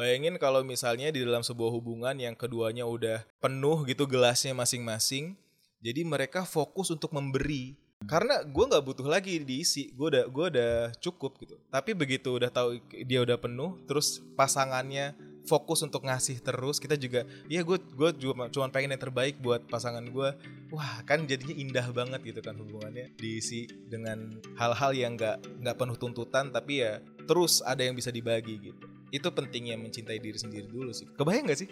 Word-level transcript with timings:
Bayangin 0.00 0.40
kalau 0.40 0.64
misalnya 0.64 1.12
di 1.12 1.20
dalam 1.20 1.44
sebuah 1.44 1.76
hubungan 1.76 2.16
yang 2.16 2.32
keduanya 2.32 2.88
udah 2.88 3.20
penuh 3.36 3.84
gitu 3.84 4.08
gelasnya 4.08 4.56
masing-masing, 4.56 5.36
jadi 5.84 6.08
mereka 6.08 6.48
fokus 6.48 6.88
untuk 6.88 7.12
memberi. 7.12 7.76
Karena 8.08 8.40
gue 8.40 8.64
nggak 8.64 8.80
butuh 8.80 9.04
lagi 9.04 9.36
diisi, 9.44 9.92
gue 9.92 10.08
udah 10.08 10.24
gue 10.24 10.46
udah 10.56 10.72
cukup 11.04 11.36
gitu. 11.44 11.60
Tapi 11.68 11.92
begitu 11.92 12.32
udah 12.32 12.48
tahu 12.48 12.80
dia 13.04 13.20
udah 13.20 13.36
penuh, 13.36 13.76
terus 13.84 14.24
pasangannya 14.40 15.12
fokus 15.44 15.84
untuk 15.84 16.08
ngasih 16.08 16.40
terus, 16.40 16.80
kita 16.80 16.96
juga, 16.96 17.28
ya 17.44 17.60
gue 17.60 17.76
gue 17.76 18.10
cuma 18.24 18.48
cuma 18.48 18.72
pengen 18.72 18.96
yang 18.96 19.04
terbaik 19.04 19.36
buat 19.36 19.68
pasangan 19.68 20.08
gue. 20.08 20.32
Wah 20.72 21.04
kan 21.04 21.28
jadinya 21.28 21.52
indah 21.52 21.92
banget 21.92 22.24
gitu 22.24 22.40
kan 22.40 22.56
hubungannya 22.56 23.12
diisi 23.20 23.68
dengan 23.68 24.32
hal-hal 24.56 24.96
yang 24.96 25.20
nggak 25.20 25.60
nggak 25.60 25.76
penuh 25.76 25.96
tuntutan, 26.00 26.48
tapi 26.48 26.88
ya 26.88 27.04
terus 27.28 27.60
ada 27.60 27.84
yang 27.84 27.92
bisa 27.92 28.08
dibagi 28.08 28.72
gitu 28.72 28.99
itu 29.10 29.26
pentingnya 29.26 29.74
mencintai 29.74 30.22
diri 30.22 30.38
sendiri 30.38 30.66
dulu 30.70 30.94
sih 30.94 31.06
kebayang 31.18 31.50
gak 31.50 31.60
sih 31.66 31.70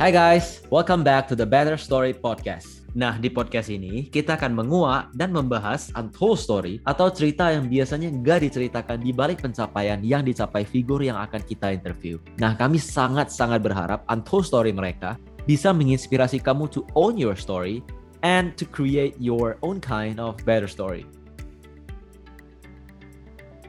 Hai 0.00 0.16
guys, 0.16 0.64
welcome 0.72 1.04
back 1.04 1.28
to 1.28 1.36
the 1.36 1.44
Better 1.44 1.76
Story 1.76 2.16
Podcast. 2.16 2.80
Nah, 2.96 3.20
di 3.20 3.30
podcast 3.30 3.70
ini 3.70 4.08
kita 4.08 4.34
akan 4.34 4.56
menguak 4.56 5.12
dan 5.14 5.30
membahas 5.30 5.94
untold 5.94 6.40
story 6.40 6.82
atau 6.82 7.12
cerita 7.12 7.54
yang 7.54 7.70
biasanya 7.70 8.10
nggak 8.10 8.48
diceritakan 8.50 8.98
di 8.98 9.12
balik 9.14 9.44
pencapaian 9.44 10.02
yang 10.02 10.26
dicapai 10.26 10.66
figur 10.66 11.04
yang 11.04 11.20
akan 11.20 11.44
kita 11.44 11.70
interview. 11.70 12.18
Nah, 12.42 12.58
kami 12.58 12.80
sangat-sangat 12.80 13.62
berharap 13.62 14.02
untold 14.10 14.48
story 14.48 14.74
mereka 14.74 15.20
bisa 15.44 15.72
menginspirasi 15.72 16.40
kamu 16.40 16.68
to 16.68 16.84
own 16.96 17.16
your 17.16 17.36
story 17.36 17.84
and 18.20 18.56
to 18.56 18.68
create 18.68 19.16
your 19.16 19.56
own 19.64 19.80
kind 19.80 20.20
of 20.20 20.36
better 20.44 20.68
story. 20.68 21.08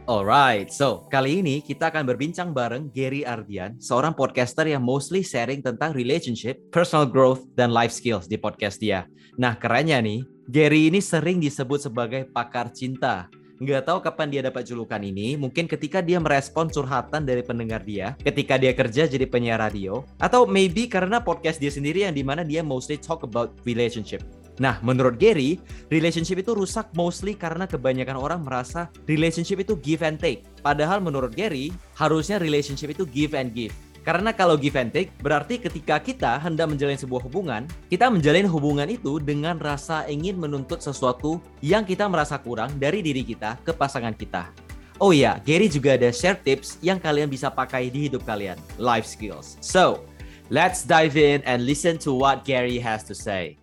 Alright, 0.10 0.74
so 0.74 1.08
kali 1.08 1.40
ini 1.40 1.64
kita 1.64 1.88
akan 1.94 2.04
berbincang 2.04 2.52
bareng 2.52 2.92
Gary 2.92 3.24
Ardian, 3.24 3.80
seorang 3.80 4.12
podcaster 4.12 4.68
yang 4.68 4.84
mostly 4.84 5.24
sharing 5.24 5.64
tentang 5.64 5.96
relationship, 5.96 6.60
personal 6.74 7.08
growth, 7.08 7.48
dan 7.56 7.72
life 7.72 7.96
skills 7.96 8.28
di 8.28 8.36
podcast 8.36 8.82
dia. 8.82 9.08
Nah, 9.40 9.56
kerennya 9.56 10.02
nih, 10.04 10.26
Gary 10.52 10.92
ini 10.92 11.00
sering 11.00 11.40
disebut 11.40 11.88
sebagai 11.88 12.28
pakar 12.28 12.74
cinta 12.76 13.32
nggak 13.62 13.86
tahu 13.86 14.02
kapan 14.02 14.28
dia 14.34 14.42
dapat 14.42 14.66
julukan 14.66 14.98
ini. 14.98 15.38
Mungkin 15.38 15.70
ketika 15.70 16.02
dia 16.02 16.18
merespon 16.18 16.66
curhatan 16.66 17.30
dari 17.30 17.46
pendengar 17.46 17.86
dia, 17.86 18.18
ketika 18.26 18.58
dia 18.58 18.74
kerja 18.74 19.06
jadi 19.06 19.30
penyiar 19.30 19.62
radio, 19.62 20.02
atau 20.18 20.50
maybe 20.50 20.90
karena 20.90 21.22
podcast 21.22 21.62
dia 21.62 21.70
sendiri 21.70 22.10
yang 22.10 22.18
di 22.18 22.26
mana 22.26 22.42
dia 22.42 22.66
mostly 22.66 22.98
talk 22.98 23.22
about 23.22 23.54
relationship. 23.62 24.26
Nah, 24.58 24.82
menurut 24.82 25.22
Gary, 25.22 25.62
relationship 25.94 26.42
itu 26.42 26.58
rusak 26.58 26.90
mostly 26.98 27.38
karena 27.38 27.70
kebanyakan 27.70 28.18
orang 28.18 28.42
merasa 28.42 28.90
relationship 29.06 29.62
itu 29.62 29.78
give 29.78 30.02
and 30.02 30.18
take. 30.18 30.42
Padahal 30.66 30.98
menurut 31.02 31.34
Gary, 31.34 31.70
harusnya 31.98 32.42
relationship 32.42 32.94
itu 32.98 33.06
give 33.10 33.38
and 33.38 33.54
give. 33.54 33.74
Karena 34.02 34.34
kalau 34.34 34.58
give 34.58 34.74
and 34.82 34.90
take, 34.90 35.14
berarti 35.22 35.62
ketika 35.62 36.02
kita 36.02 36.42
hendak 36.42 36.74
menjalin 36.74 36.98
sebuah 36.98 37.22
hubungan, 37.22 37.70
kita 37.86 38.10
menjalin 38.10 38.50
hubungan 38.50 38.90
itu 38.90 39.22
dengan 39.22 39.62
rasa 39.62 40.10
ingin 40.10 40.42
menuntut 40.42 40.82
sesuatu 40.82 41.38
yang 41.62 41.86
kita 41.86 42.10
merasa 42.10 42.42
kurang 42.42 42.74
dari 42.82 43.06
diri 43.06 43.22
kita 43.22 43.62
ke 43.62 43.70
pasangan 43.70 44.18
kita. 44.18 44.50
Oh 44.98 45.14
iya, 45.14 45.38
Gary 45.46 45.70
juga 45.70 45.98
ada 45.98 46.10
share 46.10 46.38
tips 46.38 46.82
yang 46.82 46.98
kalian 46.98 47.30
bisa 47.30 47.54
pakai 47.54 47.94
di 47.94 48.10
hidup 48.10 48.26
kalian, 48.26 48.58
life 48.82 49.06
skills. 49.06 49.62
So, 49.62 50.02
let's 50.50 50.82
dive 50.82 51.14
in 51.14 51.46
and 51.46 51.62
listen 51.62 52.02
to 52.02 52.14
what 52.14 52.42
Gary 52.42 52.82
has 52.82 53.06
to 53.06 53.14
say. 53.14 53.62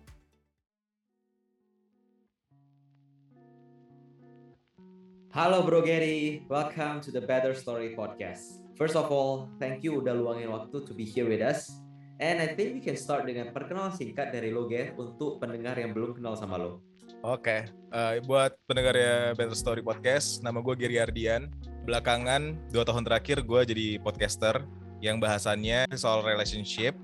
Halo 5.35 5.67
Bro 5.67 5.83
Gary, 5.83 6.47
welcome 6.47 7.03
to 7.03 7.11
the 7.11 7.23
Better 7.23 7.51
Story 7.55 7.91
Podcast. 7.95 8.68
First 8.79 8.95
of 8.95 9.11
all, 9.11 9.51
thank 9.59 9.83
you 9.83 9.99
udah 9.99 10.15
luangin 10.15 10.55
waktu 10.55 10.87
to 10.87 10.95
be 10.95 11.03
here 11.03 11.27
with 11.27 11.43
us. 11.43 11.83
And 12.15 12.39
I 12.39 12.55
think 12.55 12.79
we 12.79 12.81
can 12.83 12.95
start 12.95 13.27
dengan 13.27 13.51
perkenalan 13.51 13.91
singkat 13.91 14.31
dari 14.31 14.55
lo, 14.55 14.71
Ger, 14.71 14.95
untuk 14.95 15.43
pendengar 15.43 15.75
yang 15.75 15.91
belum 15.91 16.15
kenal 16.15 16.39
sama 16.39 16.55
lo. 16.55 16.79
Oke, 17.19 17.43
okay. 17.43 17.61
uh, 17.91 18.15
eh, 18.15 18.23
buat 18.23 18.55
pendengar 18.71 18.95
ya 18.95 19.35
Better 19.35 19.51
Story 19.51 19.83
Podcast, 19.83 20.39
nama 20.39 20.63
gue 20.63 20.79
Gary 20.79 20.95
Ardian. 20.95 21.51
Belakangan, 21.83 22.55
dua 22.71 22.87
tahun 22.87 23.03
terakhir 23.03 23.43
gue 23.43 23.61
jadi 23.67 23.87
podcaster 23.99 24.63
yang 25.03 25.19
bahasannya 25.19 25.83
soal 25.99 26.23
relationship, 26.23 26.95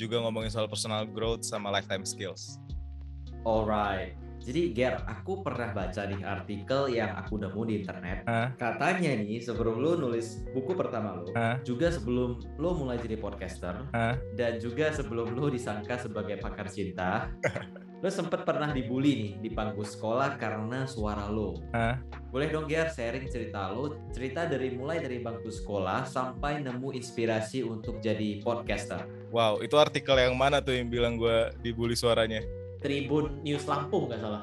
juga 0.00 0.24
ngomongin 0.24 0.48
soal 0.48 0.64
personal 0.64 1.04
growth 1.04 1.44
sama 1.44 1.68
lifetime 1.68 2.08
skills. 2.08 2.56
Alright. 3.44 4.16
Jadi 4.42 4.72
Ger, 4.72 5.02
aku 5.04 5.42
pernah 5.42 5.74
baca 5.74 6.06
nih 6.06 6.22
artikel 6.22 6.94
yang 6.94 7.12
aku 7.18 7.36
nemu 7.36 7.60
di 7.66 7.74
internet. 7.82 8.24
Huh? 8.24 8.48
Katanya 8.54 9.18
nih 9.18 9.42
sebelum 9.42 9.82
lu 9.82 9.98
nulis 9.98 10.46
buku 10.54 10.72
pertama 10.78 11.18
lu, 11.18 11.28
huh? 11.34 11.58
juga 11.66 11.90
sebelum 11.90 12.38
lu 12.56 12.70
mulai 12.78 13.02
jadi 13.02 13.18
podcaster, 13.18 13.84
huh? 13.90 14.14
dan 14.38 14.62
juga 14.62 14.94
sebelum 14.94 15.34
lu 15.34 15.50
disangka 15.50 15.98
sebagai 15.98 16.38
pakar 16.38 16.70
cinta, 16.70 17.28
lu 18.02 18.08
sempet 18.08 18.46
pernah 18.46 18.70
dibully 18.70 19.12
nih 19.18 19.32
di 19.42 19.50
bangku 19.50 19.82
sekolah 19.82 20.38
karena 20.38 20.86
suara 20.86 21.26
lu. 21.26 21.58
Huh? 21.74 21.98
Boleh 22.30 22.46
dong 22.52 22.70
Ger 22.70 22.92
sharing 22.94 23.26
cerita 23.26 23.74
lu, 23.74 23.98
cerita 24.14 24.46
dari 24.46 24.70
mulai 24.70 25.02
dari 25.02 25.18
bangku 25.18 25.50
sekolah 25.50 26.06
sampai 26.06 26.62
nemu 26.62 26.94
inspirasi 26.94 27.66
untuk 27.66 27.98
jadi 27.98 28.38
podcaster. 28.44 29.02
Wow, 29.34 29.60
itu 29.60 29.74
artikel 29.76 30.16
yang 30.16 30.38
mana 30.38 30.62
tuh 30.62 30.78
yang 30.78 30.88
bilang 30.88 31.18
gue 31.18 31.52
dibully 31.60 31.98
suaranya? 31.98 32.40
Tribun 32.80 33.42
News 33.42 33.64
Lampung 33.66 34.10
nggak 34.10 34.20
salah. 34.22 34.42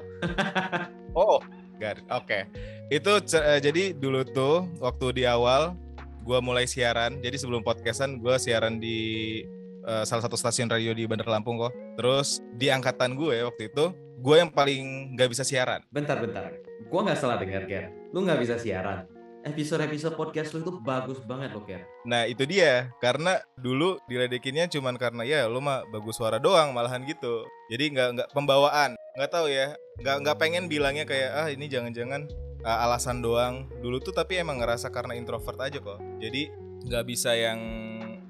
oh, 1.19 1.39
Oke, 1.75 1.91
okay. 2.07 2.41
itu 2.87 3.19
uh, 3.35 3.59
jadi 3.59 3.91
dulu 3.91 4.23
tuh 4.23 4.63
waktu 4.79 5.11
di 5.11 5.23
awal 5.27 5.75
gue 6.23 6.39
mulai 6.39 6.63
siaran. 6.63 7.19
Jadi 7.19 7.35
sebelum 7.35 7.67
podcastan 7.67 8.23
gue 8.23 8.35
siaran 8.39 8.79
di 8.79 9.41
uh, 9.83 10.07
salah 10.07 10.23
satu 10.23 10.39
stasiun 10.39 10.71
radio 10.71 10.95
di 10.95 11.03
Bandar 11.03 11.27
Lampung 11.27 11.59
kok. 11.59 11.75
Terus 11.99 12.39
di 12.55 12.71
angkatan 12.71 13.19
gue 13.19 13.43
waktu 13.43 13.67
itu 13.67 13.91
gue 14.23 14.35
yang 14.39 14.49
paling 14.49 15.13
nggak 15.19 15.29
bisa 15.35 15.43
siaran. 15.43 15.83
Bentar, 15.91 16.23
bentar. 16.23 16.55
Gue 16.87 16.99
nggak 17.03 17.19
salah 17.19 17.37
dengar, 17.43 17.67
Ger. 17.67 17.91
Lu 18.15 18.23
nggak 18.23 18.39
bisa 18.39 18.55
siaran 18.55 19.14
episode-episode 19.45 20.17
podcast 20.17 20.57
lu 20.57 20.65
itu 20.65 20.73
bagus 20.81 21.21
banget 21.21 21.53
loh 21.53 21.61
Ker. 21.63 21.85
Nah 22.03 22.25
itu 22.25 22.43
dia 22.49 22.89
karena 22.97 23.37
dulu 23.55 24.01
diledekinnya 24.09 24.65
cuman 24.65 24.97
karena 24.97 25.21
ya 25.21 25.45
lu 25.45 25.61
mah 25.61 25.85
bagus 25.93 26.17
suara 26.17 26.41
doang 26.41 26.73
malahan 26.73 27.05
gitu. 27.05 27.45
Jadi 27.69 27.93
nggak 27.93 28.09
nggak 28.17 28.29
pembawaan 28.33 28.97
nggak 29.15 29.31
tahu 29.31 29.47
ya 29.47 29.77
nggak 30.01 30.15
nggak 30.25 30.37
pengen 30.41 30.65
bilangnya 30.67 31.05
kayak 31.05 31.31
ah 31.31 31.47
ini 31.47 31.69
jangan-jangan 31.69 32.27
uh, 32.65 32.83
alasan 32.89 33.21
doang 33.21 33.69
dulu 33.79 34.01
tuh 34.01 34.11
tapi 34.11 34.41
emang 34.41 34.59
ngerasa 34.59 34.89
karena 34.89 35.13
introvert 35.13 35.61
aja 35.61 35.77
kok. 35.77 36.01
Jadi 36.17 36.49
nggak 36.89 37.05
bisa 37.05 37.37
yang 37.37 37.61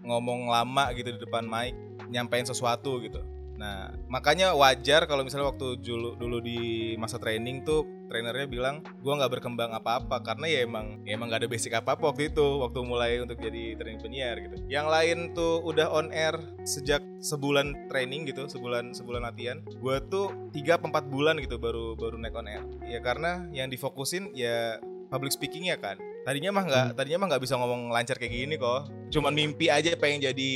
ngomong 0.05 0.51
lama 0.51 0.91
gitu 0.93 1.15
di 1.15 1.19
depan 1.23 1.47
mic 1.47 1.73
nyampein 2.11 2.45
sesuatu 2.45 2.99
gitu. 3.01 3.23
Nah, 3.55 3.91
makanya 4.11 4.51
wajar 4.51 5.07
kalau 5.07 5.23
misalnya 5.23 5.51
waktu 5.51 5.79
dulu 5.79 6.19
dulu 6.19 6.37
di 6.43 6.93
masa 6.99 7.15
training 7.15 7.63
tuh 7.63 7.87
trainernya 8.05 8.45
bilang 8.45 8.85
gua 9.01 9.17
nggak 9.17 9.39
berkembang 9.39 9.71
apa-apa 9.73 10.21
karena 10.21 10.45
ya 10.45 10.59
emang 10.67 11.01
ya 11.07 11.17
emang 11.17 11.31
gak 11.33 11.41
ada 11.41 11.49
basic 11.49 11.73
apa-apa 11.73 12.13
waktu 12.13 12.29
itu 12.29 12.45
waktu 12.61 12.79
mulai 12.85 13.17
untuk 13.23 13.39
jadi 13.41 13.79
training 13.79 14.01
penyiar 14.03 14.35
gitu. 14.43 14.55
Yang 14.69 14.87
lain 14.91 15.17
tuh 15.33 15.63
udah 15.65 15.87
on 15.89 16.11
air 16.13 16.35
sejak 16.67 17.01
sebulan 17.23 17.89
training 17.89 18.29
gitu, 18.29 18.45
sebulan 18.45 18.93
sebulan 18.93 19.25
latihan. 19.25 19.63
Gua 19.81 20.03
tuh 20.03 20.29
tiga 20.53 20.77
empat 20.77 21.09
bulan 21.09 21.39
gitu 21.41 21.57
baru 21.57 21.97
baru 21.97 22.19
naik 22.19 22.35
on 22.37 22.51
air. 22.51 22.63
Ya 22.85 22.99
karena 23.01 23.47
yang 23.55 23.71
difokusin 23.71 24.35
ya 24.37 24.77
public 25.09 25.31
speaking 25.33 25.69
ya 25.69 25.77
kan. 25.77 25.97
Tadinya 26.25 26.49
mah 26.49 26.63
nggak 26.65 26.85
hmm. 26.91 26.97
tadinya 26.97 27.19
mah 27.21 27.27
nggak 27.35 27.43
bisa 27.45 27.53
ngomong 27.57 27.93
lancar 27.93 28.17
kayak 28.17 28.33
gini 28.33 28.55
kok. 28.57 28.89
Cuman 29.13 29.33
mimpi 29.33 29.69
aja 29.69 29.93
pengen 29.95 30.25
jadi 30.25 30.51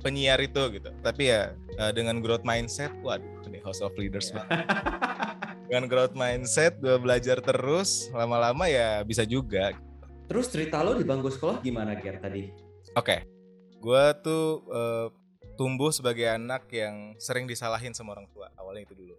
penyiar 0.00 0.40
itu 0.40 0.62
gitu. 0.80 0.90
Tapi 1.04 1.22
ya 1.28 1.52
uh, 1.78 1.92
dengan 1.92 2.20
growth 2.24 2.44
mindset 2.44 2.92
waduh 3.04 3.28
ini 3.52 3.60
house 3.60 3.84
of 3.84 3.92
leaders 4.00 4.32
yeah. 4.32 4.48
dengan 5.68 5.84
growth 5.88 6.16
mindset 6.16 6.80
gue 6.80 6.96
belajar 6.96 7.40
terus 7.44 8.08
lama-lama 8.16 8.68
ya 8.68 9.04
bisa 9.04 9.28
juga. 9.28 9.76
Terus 10.28 10.48
cerita 10.48 10.80
lo 10.80 10.96
di 10.96 11.04
bangku 11.04 11.28
sekolah 11.28 11.60
gimana 11.60 11.92
Ger 12.00 12.16
tadi? 12.16 12.48
Oke. 12.96 13.20
Okay. 13.20 13.20
gue 13.82 14.04
tuh 14.22 14.62
uh, 14.70 15.10
tumbuh 15.58 15.90
sebagai 15.90 16.22
anak 16.30 16.70
yang 16.70 17.18
sering 17.18 17.50
disalahin 17.50 17.90
sama 17.90 18.14
orang 18.14 18.30
tua. 18.30 18.46
Awalnya 18.54 18.86
itu 18.86 18.94
dulu. 18.94 19.16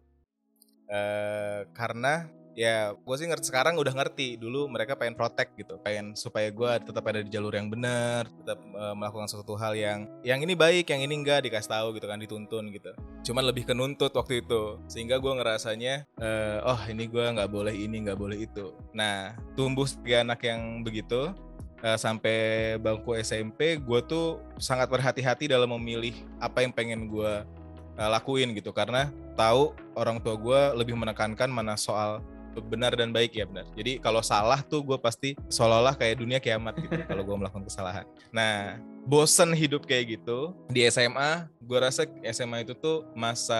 Uh, 0.87 1.67
karena 1.75 2.31
ya 2.53 2.93
gue 2.93 3.15
sih 3.17 3.27
ngerti 3.29 3.49
sekarang 3.49 3.77
udah 3.77 3.93
ngerti. 3.93 4.37
Dulu 4.37 4.69
mereka 4.69 4.97
pengen 4.97 5.17
protect 5.17 5.57
gitu 5.57 5.77
pengen 5.81 6.13
supaya 6.13 6.49
gue 6.49 6.71
tetap 6.85 7.03
ada 7.09 7.21
di 7.21 7.29
jalur 7.29 7.53
yang 7.53 7.67
benar 7.69 8.29
tetap 8.29 8.59
uh, 8.73 8.93
melakukan 8.93 9.29
sesuatu 9.29 9.57
hal 9.57 9.73
yang 9.73 10.05
yang 10.21 10.39
ini 10.41 10.53
baik 10.53 10.89
yang 10.89 11.01
ini 11.03 11.13
enggak 11.19 11.45
dikasih 11.45 11.69
tahu 11.69 11.87
gitu 11.97 12.05
kan 12.09 12.21
dituntun 12.21 12.69
gitu. 12.71 12.91
Cuman 13.25 13.43
lebih 13.49 13.67
kenuntut 13.67 14.13
waktu 14.13 14.45
itu 14.45 14.77
sehingga 14.87 15.17
gue 15.17 15.33
ngerasanya 15.33 16.05
uh, 16.21 16.69
oh 16.73 16.81
ini 16.89 17.09
gue 17.09 17.25
nggak 17.25 17.49
boleh 17.49 17.73
ini 17.73 18.05
nggak 18.07 18.19
boleh 18.19 18.45
itu. 18.45 18.71
Nah 18.95 19.35
tumbuh 19.57 19.85
sebagai 19.89 20.23
anak 20.23 20.39
yang 20.45 20.85
begitu 20.85 21.33
uh, 21.83 21.97
sampai 21.99 22.75
bangku 22.79 23.13
SMP 23.19 23.77
gue 23.77 23.99
tuh 24.07 24.39
sangat 24.57 24.87
berhati-hati 24.87 25.51
dalam 25.51 25.73
memilih 25.75 26.15
apa 26.39 26.63
yang 26.63 26.71
pengen 26.71 27.11
gue 27.11 27.33
uh, 27.99 28.09
lakuin 28.09 28.55
gitu. 28.55 28.71
Karena 28.71 29.11
tahu 29.33 29.73
orang 29.97 30.21
tua 30.21 30.35
gue 30.37 30.61
lebih 30.79 30.95
menekankan 30.95 31.49
mana 31.51 31.75
soal 31.75 32.21
benar 32.61 32.93
dan 32.93 33.09
baik 33.09 33.33
ya 33.33 33.49
benar. 33.49 33.65
Jadi 33.73 33.97
kalau 33.97 34.21
salah 34.21 34.61
tuh 34.61 34.85
gue 34.85 34.97
pasti 35.01 35.33
seolah-olah 35.49 35.97
kayak 35.97 36.21
dunia 36.21 36.37
kiamat 36.37 36.77
gitu 36.77 36.93
kalau 37.09 37.23
gue 37.25 37.35
melakukan 37.39 37.65
kesalahan. 37.65 38.05
Nah 38.29 38.77
bosen 39.03 39.51
hidup 39.51 39.83
kayak 39.83 40.19
gitu 40.19 40.55
di 40.71 40.87
SMA 40.87 41.51
gue 41.63 41.79
rasa 41.79 42.07
SMA 42.31 42.63
itu 42.63 42.71
tuh 42.75 43.03
masa 43.15 43.59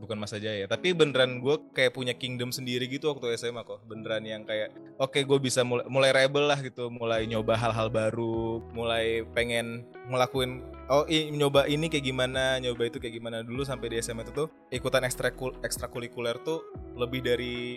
bukan 0.00 0.16
masa 0.16 0.40
jaya 0.40 0.64
tapi 0.64 0.96
beneran 0.96 1.40
gue 1.40 1.56
kayak 1.76 1.92
punya 1.92 2.16
kingdom 2.16 2.48
sendiri 2.48 2.88
gitu 2.88 3.12
waktu 3.12 3.36
SMA 3.36 3.60
kok 3.64 3.84
beneran 3.84 4.24
yang 4.24 4.42
kayak 4.48 4.72
oke 4.96 5.12
okay, 5.12 5.22
gue 5.24 5.36
bisa 5.36 5.60
mulai, 5.64 5.84
mulai 5.88 6.10
rebel 6.16 6.48
lah 6.48 6.56
gitu 6.64 6.88
mulai 6.88 7.28
nyoba 7.28 7.60
hal-hal 7.60 7.92
baru 7.92 8.64
mulai 8.72 9.24
pengen 9.36 9.84
ngelakuin 10.08 10.64
oh 10.88 11.04
i, 11.12 11.28
nyoba 11.28 11.68
ini 11.68 11.92
kayak 11.92 12.04
gimana 12.08 12.56
nyoba 12.60 12.88
itu 12.88 12.96
kayak 12.96 13.20
gimana 13.20 13.44
dulu 13.44 13.64
sampai 13.64 13.92
di 13.92 13.96
SMA 14.00 14.24
itu 14.24 14.32
tuh 14.32 14.48
ikutan 14.72 15.04
ekstrakul 15.04 15.52
ekstrakurikuler 15.60 16.40
tuh 16.40 16.64
lebih 16.96 17.20
dari 17.20 17.76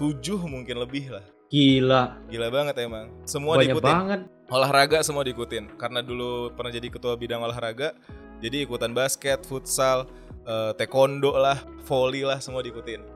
tujuh 0.00 0.40
mungkin 0.46 0.82
lebih 0.82 1.14
lah 1.14 1.24
Gila. 1.54 2.18
Gila 2.26 2.48
banget 2.50 2.74
emang. 2.82 3.14
Semua 3.30 3.54
Banyak 3.54 3.78
diikutin. 3.78 3.86
banget. 3.86 4.20
Olahraga 4.50 4.98
semua 5.06 5.22
diikutin. 5.22 5.78
Karena 5.78 6.02
dulu 6.02 6.50
pernah 6.50 6.74
jadi 6.74 6.90
ketua 6.90 7.14
bidang 7.14 7.46
olahraga, 7.46 7.94
jadi 8.42 8.66
ikutan 8.66 8.90
basket, 8.90 9.46
futsal, 9.46 10.10
uh, 10.50 10.74
taekwondo 10.74 11.30
lah, 11.38 11.62
volley 11.86 12.26
lah 12.26 12.42
semua 12.42 12.58
diikutin. 12.58 13.06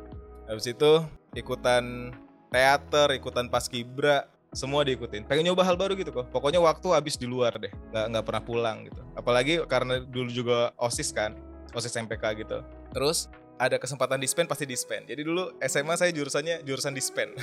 Habis 0.47 0.71
itu 0.71 1.03
ikutan 1.35 2.15
teater, 2.55 3.11
ikutan 3.19 3.51
paskibra, 3.51 4.31
semua 4.55 4.87
diikutin. 4.87 5.27
Pengen 5.27 5.51
nyoba 5.51 5.67
hal 5.67 5.75
baru 5.75 5.99
gitu 5.99 6.15
kok. 6.15 6.31
Pokoknya 6.31 6.63
waktu 6.63 6.95
habis 6.95 7.19
di 7.19 7.27
luar 7.27 7.59
deh, 7.59 7.75
nggak 7.91 8.07
nggak 8.15 8.25
pernah 8.25 8.43
pulang 8.47 8.77
gitu. 8.87 9.03
Apalagi 9.19 9.67
karena 9.67 9.99
dulu 9.99 10.31
juga 10.31 10.71
osis 10.79 11.11
kan, 11.11 11.35
osis 11.75 11.93
MPK 11.99 12.47
gitu. 12.47 12.63
Terus 12.95 13.27
ada 13.59 13.77
kesempatan 13.77 14.23
dispen 14.23 14.47
pasti 14.47 14.65
dispen. 14.65 15.05
Jadi 15.05 15.27
dulu 15.27 15.51
SMA 15.67 15.95
saya 15.99 16.15
jurusannya 16.15 16.63
jurusan 16.63 16.95
dispen. 16.95 17.35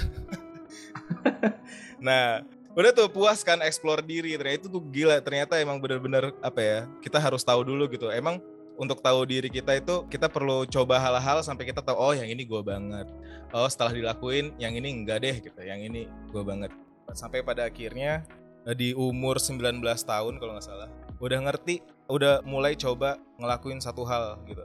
nah 2.08 2.42
udah 2.76 2.92
tuh 2.96 3.12
puas 3.12 3.44
kan 3.44 3.60
explore 3.62 4.02
diri. 4.02 4.40
Ternyata 4.40 4.66
itu 4.66 4.68
tuh 4.72 4.84
gila. 4.90 5.20
Ternyata 5.20 5.60
emang 5.60 5.78
bener-bener 5.84 6.32
apa 6.40 6.60
ya 6.64 6.80
kita 7.04 7.20
harus 7.20 7.44
tahu 7.44 7.62
dulu 7.68 7.92
gitu. 7.92 8.08
Emang 8.10 8.40
untuk 8.76 9.00
tahu 9.00 9.24
diri 9.28 9.48
kita 9.48 9.76
itu 9.76 10.04
kita 10.08 10.28
perlu 10.28 10.68
coba 10.68 11.00
hal-hal 11.00 11.40
sampai 11.44 11.72
kita 11.72 11.80
tahu 11.80 11.96
oh 11.96 12.14
yang 12.16 12.32
ini 12.32 12.48
gue 12.48 12.62
banget. 12.64 13.08
Oh 13.52 13.68
setelah 13.68 13.92
dilakuin 13.92 14.56
yang 14.56 14.74
ini 14.74 14.90
enggak 15.04 15.22
deh 15.22 15.36
gitu. 15.44 15.60
Yang 15.60 15.80
ini 15.92 16.02
gue 16.32 16.44
banget. 16.44 16.72
Sampai 17.14 17.44
pada 17.46 17.68
akhirnya 17.68 18.26
eh, 18.66 18.76
di 18.76 18.96
umur 18.96 19.38
19 19.38 19.84
tahun 19.84 20.34
kalau 20.42 20.58
nggak 20.58 20.66
salah 20.66 20.90
udah 21.20 21.40
ngerti 21.48 21.80
udah 22.12 22.44
mulai 22.44 22.76
coba 22.76 23.16
ngelakuin 23.40 23.80
satu 23.80 24.04
hal 24.04 24.36
gitu 24.46 24.62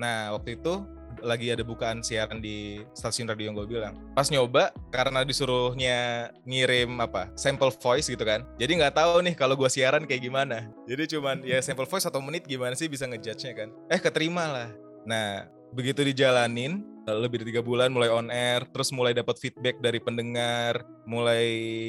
nah 0.00 0.32
waktu 0.36 0.60
itu 0.60 0.84
lagi 1.22 1.54
ada 1.54 1.62
bukaan 1.62 2.02
siaran 2.02 2.42
di 2.42 2.82
stasiun 2.92 3.30
radio 3.30 3.48
yang 3.48 3.56
gue 3.56 3.68
bilang. 3.68 3.94
Pas 4.12 4.28
nyoba 4.28 4.74
karena 4.90 5.22
disuruhnya 5.22 6.28
ngirim 6.44 6.98
apa 6.98 7.30
sampel 7.38 7.70
voice 7.70 8.10
gitu 8.10 8.26
kan. 8.26 8.42
Jadi 8.58 8.82
nggak 8.82 8.98
tahu 8.98 9.22
nih 9.22 9.34
kalau 9.38 9.54
gue 9.54 9.70
siaran 9.70 10.04
kayak 10.04 10.24
gimana. 10.26 10.68
Jadi 10.90 11.16
cuman 11.16 11.46
ya 11.46 11.62
sampel 11.62 11.86
voice 11.86 12.04
satu 12.04 12.18
menit 12.18 12.44
gimana 12.44 12.74
sih 12.74 12.90
bisa 12.90 13.06
ngejudge-nya 13.06 13.54
kan. 13.54 13.68
Eh 13.88 14.02
keterima 14.02 14.50
lah. 14.50 14.68
Nah 15.06 15.46
begitu 15.72 16.04
dijalanin 16.04 16.84
lebih 17.08 17.42
dari 17.42 17.50
tiga 17.50 17.62
bulan 17.64 17.90
mulai 17.90 18.12
on 18.12 18.30
air 18.30 18.62
terus 18.70 18.94
mulai 18.94 19.10
dapat 19.10 19.34
feedback 19.40 19.82
dari 19.82 19.98
pendengar 19.98 20.86
mulai 21.02 21.42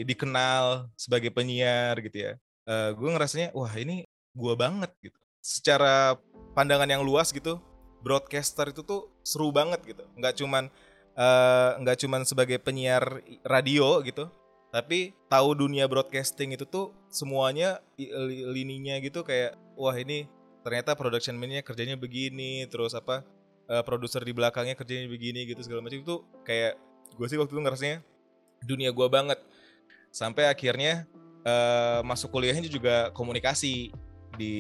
dikenal 0.10 0.90
sebagai 0.98 1.30
penyiar 1.30 1.94
gitu 2.02 2.32
ya 2.32 2.34
uh, 2.66 2.90
gue 2.98 3.10
ngerasanya 3.14 3.54
wah 3.54 3.70
ini 3.78 4.10
gue 4.34 4.54
banget 4.58 4.90
gitu 5.06 5.20
secara 5.44 6.18
pandangan 6.58 6.90
yang 6.90 7.06
luas 7.06 7.30
gitu 7.30 7.62
broadcaster 8.04 8.70
itu 8.70 8.84
tuh 8.84 9.08
seru 9.24 9.50
banget 9.56 9.80
gitu. 9.88 10.04
Nggak 10.20 10.34
cuman 10.44 10.68
uh, 11.16 11.80
nggak 11.80 11.98
cuman 12.04 12.22
sebagai 12.28 12.60
penyiar 12.60 13.24
radio 13.48 14.04
gitu 14.04 14.28
tapi 14.74 15.14
tahu 15.30 15.54
dunia 15.54 15.86
broadcasting 15.86 16.58
itu 16.58 16.66
tuh 16.66 16.90
semuanya 17.06 17.78
lininya 18.50 18.98
gitu 19.06 19.22
kayak 19.22 19.54
wah 19.78 19.94
ini 19.94 20.26
ternyata 20.66 20.98
production 20.98 21.38
man-nya 21.38 21.62
kerjanya 21.62 21.94
begini 21.94 22.66
terus 22.66 22.98
apa 22.98 23.22
uh, 23.70 23.84
produser 23.86 24.26
di 24.26 24.34
belakangnya 24.34 24.74
kerjanya 24.74 25.06
begini 25.06 25.46
gitu 25.46 25.62
segala 25.62 25.86
macam. 25.86 26.02
Itu 26.02 26.16
kayak 26.42 26.80
gue 27.14 27.28
sih 27.30 27.38
waktu 27.38 27.54
itu 27.54 27.62
ngerasanya 27.62 27.98
dunia 28.66 28.90
gue 28.90 29.08
banget. 29.14 29.40
Sampai 30.10 30.50
akhirnya 30.50 31.06
uh, 31.46 32.02
masuk 32.02 32.34
kuliahnya 32.34 32.66
juga 32.66 33.14
komunikasi 33.14 33.94
di 34.36 34.54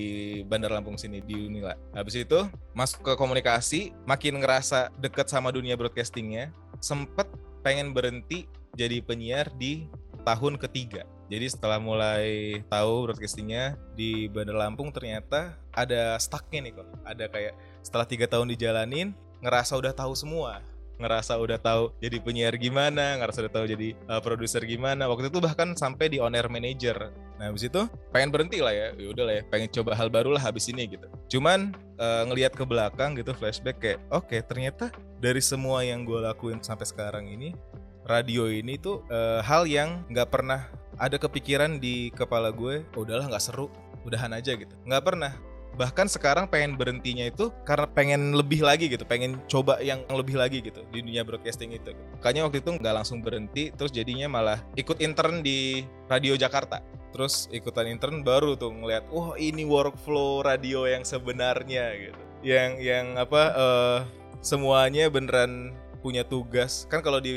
Bandar 0.45 0.73
Lampung 0.73 0.97
sini 0.97 1.19
di 1.21 1.47
Unila. 1.47 1.73
Habis 1.93 2.23
itu 2.23 2.45
masuk 2.73 3.03
ke 3.05 3.13
komunikasi, 3.17 3.93
makin 4.05 4.39
ngerasa 4.39 4.93
deket 5.01 5.29
sama 5.29 5.49
dunia 5.49 5.77
broadcastingnya, 5.77 6.53
sempet 6.79 7.25
pengen 7.63 7.95
berhenti 7.95 8.45
jadi 8.75 9.01
penyiar 9.01 9.49
di 9.55 9.87
tahun 10.25 10.57
ketiga. 10.59 11.05
Jadi 11.31 11.49
setelah 11.49 11.79
mulai 11.79 12.59
tahu 12.67 13.09
broadcastingnya 13.09 13.79
di 13.97 14.27
Bandar 14.29 14.59
Lampung 14.59 14.93
ternyata 14.93 15.57
ada 15.73 16.19
stucknya 16.19 16.69
nih 16.69 16.73
kok. 16.77 16.87
Ada 17.07 17.25
kayak 17.31 17.53
setelah 17.81 18.05
tiga 18.05 18.25
tahun 18.29 18.51
dijalanin 18.53 19.15
ngerasa 19.43 19.75
udah 19.75 19.91
tahu 19.91 20.13
semua 20.15 20.63
ngerasa 21.01 21.37
udah 21.41 21.57
tahu 21.57 21.93
jadi 21.99 22.17
penyiar 22.21 22.55
gimana, 22.57 23.17
ngerasa 23.19 23.47
udah 23.47 23.53
tahu 23.53 23.65
jadi 23.65 23.89
uh, 24.07 24.21
produser 24.21 24.61
gimana. 24.63 25.09
Waktu 25.09 25.33
itu 25.33 25.39
bahkan 25.41 25.73
sampai 25.73 26.13
di 26.13 26.17
on 26.21 26.37
air 26.37 26.47
manager. 26.47 27.09
Nah, 27.41 27.49
habis 27.49 27.65
itu 27.65 27.81
pengen 28.13 28.29
berhenti 28.29 28.61
lah 28.61 28.71
ya. 28.71 28.87
Ya 28.95 29.07
udah 29.09 29.23
lah 29.25 29.33
ya, 29.39 29.43
pengen 29.49 29.69
coba 29.73 29.97
hal 29.97 30.07
baru 30.13 30.33
lah 30.33 30.41
habis 30.41 30.69
ini 30.69 30.85
gitu. 30.85 31.07
Cuman 31.37 31.73
uh, 31.97 32.23
ngelihat 32.29 32.53
ke 32.53 32.63
belakang 32.63 33.17
gitu 33.17 33.33
flashback 33.33 33.77
kayak 33.81 33.99
oke, 34.13 34.29
okay, 34.29 34.45
ternyata 34.45 34.93
dari 35.17 35.41
semua 35.41 35.81
yang 35.81 36.05
gue 36.05 36.19
lakuin 36.21 36.61
sampai 36.61 36.85
sekarang 36.85 37.25
ini 37.31 37.55
radio 38.03 38.51
ini 38.51 38.75
tuh 38.75 39.01
uh, 39.07 39.39
hal 39.39 39.63
yang 39.63 40.03
nggak 40.11 40.27
pernah 40.27 40.67
ada 40.99 41.17
kepikiran 41.17 41.81
di 41.81 42.13
kepala 42.13 42.53
gue, 42.53 42.85
oh, 42.93 43.01
udahlah 43.01 43.25
nggak 43.25 43.43
seru, 43.43 43.67
udahan 44.05 44.29
aja 44.35 44.53
gitu. 44.53 44.73
Nggak 44.85 45.03
pernah 45.03 45.33
bahkan 45.73 46.05
sekarang 46.05 46.45
pengen 46.45 46.77
berhentinya 46.77 47.25
itu 47.25 47.49
karena 47.65 47.89
pengen 47.89 48.33
lebih 48.37 48.61
lagi 48.61 48.89
gitu 48.89 49.03
pengen 49.05 49.41
coba 49.49 49.81
yang 49.81 50.05
lebih 50.09 50.37
lagi 50.37 50.61
gitu 50.61 50.85
di 50.93 51.01
dunia 51.01 51.25
broadcasting 51.25 51.73
itu. 51.73 51.93
Makanya 52.19 52.45
waktu 52.45 52.61
itu 52.61 52.71
nggak 52.77 52.93
langsung 52.93 53.25
berhenti 53.25 53.73
terus 53.73 53.89
jadinya 53.89 54.29
malah 54.29 54.59
ikut 54.77 55.01
intern 55.01 55.41
di 55.41 55.83
radio 56.07 56.37
Jakarta. 56.37 56.81
Terus 57.13 57.49
ikutan 57.53 57.89
intern 57.89 58.25
baru 58.25 58.57
tuh 58.57 58.73
ngeliat 58.73 59.09
wah 59.09 59.37
ini 59.37 59.65
workflow 59.65 60.45
radio 60.45 60.85
yang 60.85 61.05
sebenarnya 61.05 61.93
gitu. 61.97 62.21
Yang 62.43 62.71
yang 62.81 63.05
apa 63.17 63.41
uh, 63.53 63.99
semuanya 64.41 65.09
beneran 65.09 65.73
punya 66.03 66.27
tugas. 66.27 66.85
Kan 66.91 66.99
kalau 66.99 67.23
di 67.23 67.33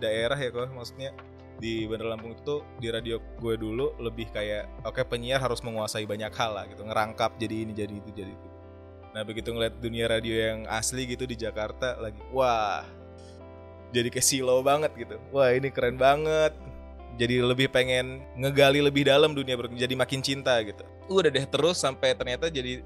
daerah 0.00 0.38
ya 0.38 0.48
kok 0.48 0.72
maksudnya 0.72 1.12
di 1.58 1.84
Bandar 1.90 2.14
Lampung 2.14 2.38
itu 2.38 2.62
di 2.78 2.88
radio 2.88 3.18
gue 3.18 3.54
dulu 3.58 3.98
lebih 3.98 4.30
kayak 4.30 4.86
oke 4.86 4.94
okay, 4.94 5.04
penyiar 5.04 5.42
harus 5.42 5.58
menguasai 5.60 6.06
banyak 6.06 6.30
hal 6.30 6.54
lah 6.54 6.64
gitu 6.70 6.86
ngerangkap 6.86 7.34
jadi 7.36 7.66
ini 7.66 7.72
jadi 7.74 7.94
itu 7.98 8.10
jadi 8.14 8.30
itu. 8.30 8.48
Nah 9.12 9.26
begitu 9.26 9.50
ngeliat 9.50 9.74
dunia 9.82 10.06
radio 10.06 10.34
yang 10.38 10.58
asli 10.70 11.04
gitu 11.10 11.26
di 11.26 11.34
Jakarta 11.34 11.98
lagi 11.98 12.22
wah 12.30 12.86
jadi 13.90 14.08
kayak 14.12 14.26
silo 14.26 14.60
banget 14.62 14.92
gitu. 14.94 15.16
Wah 15.34 15.50
ini 15.52 15.68
keren 15.72 15.98
banget. 15.98 16.54
Jadi 17.18 17.42
lebih 17.42 17.66
pengen 17.74 18.22
ngegali 18.38 18.78
lebih 18.78 19.02
dalam 19.10 19.34
dunia 19.34 19.58
jadi 19.74 19.94
makin 19.98 20.22
cinta 20.22 20.54
gitu. 20.62 20.86
Udah 21.10 21.32
deh 21.32 21.42
terus 21.50 21.82
sampai 21.82 22.14
ternyata 22.14 22.46
jadi 22.46 22.84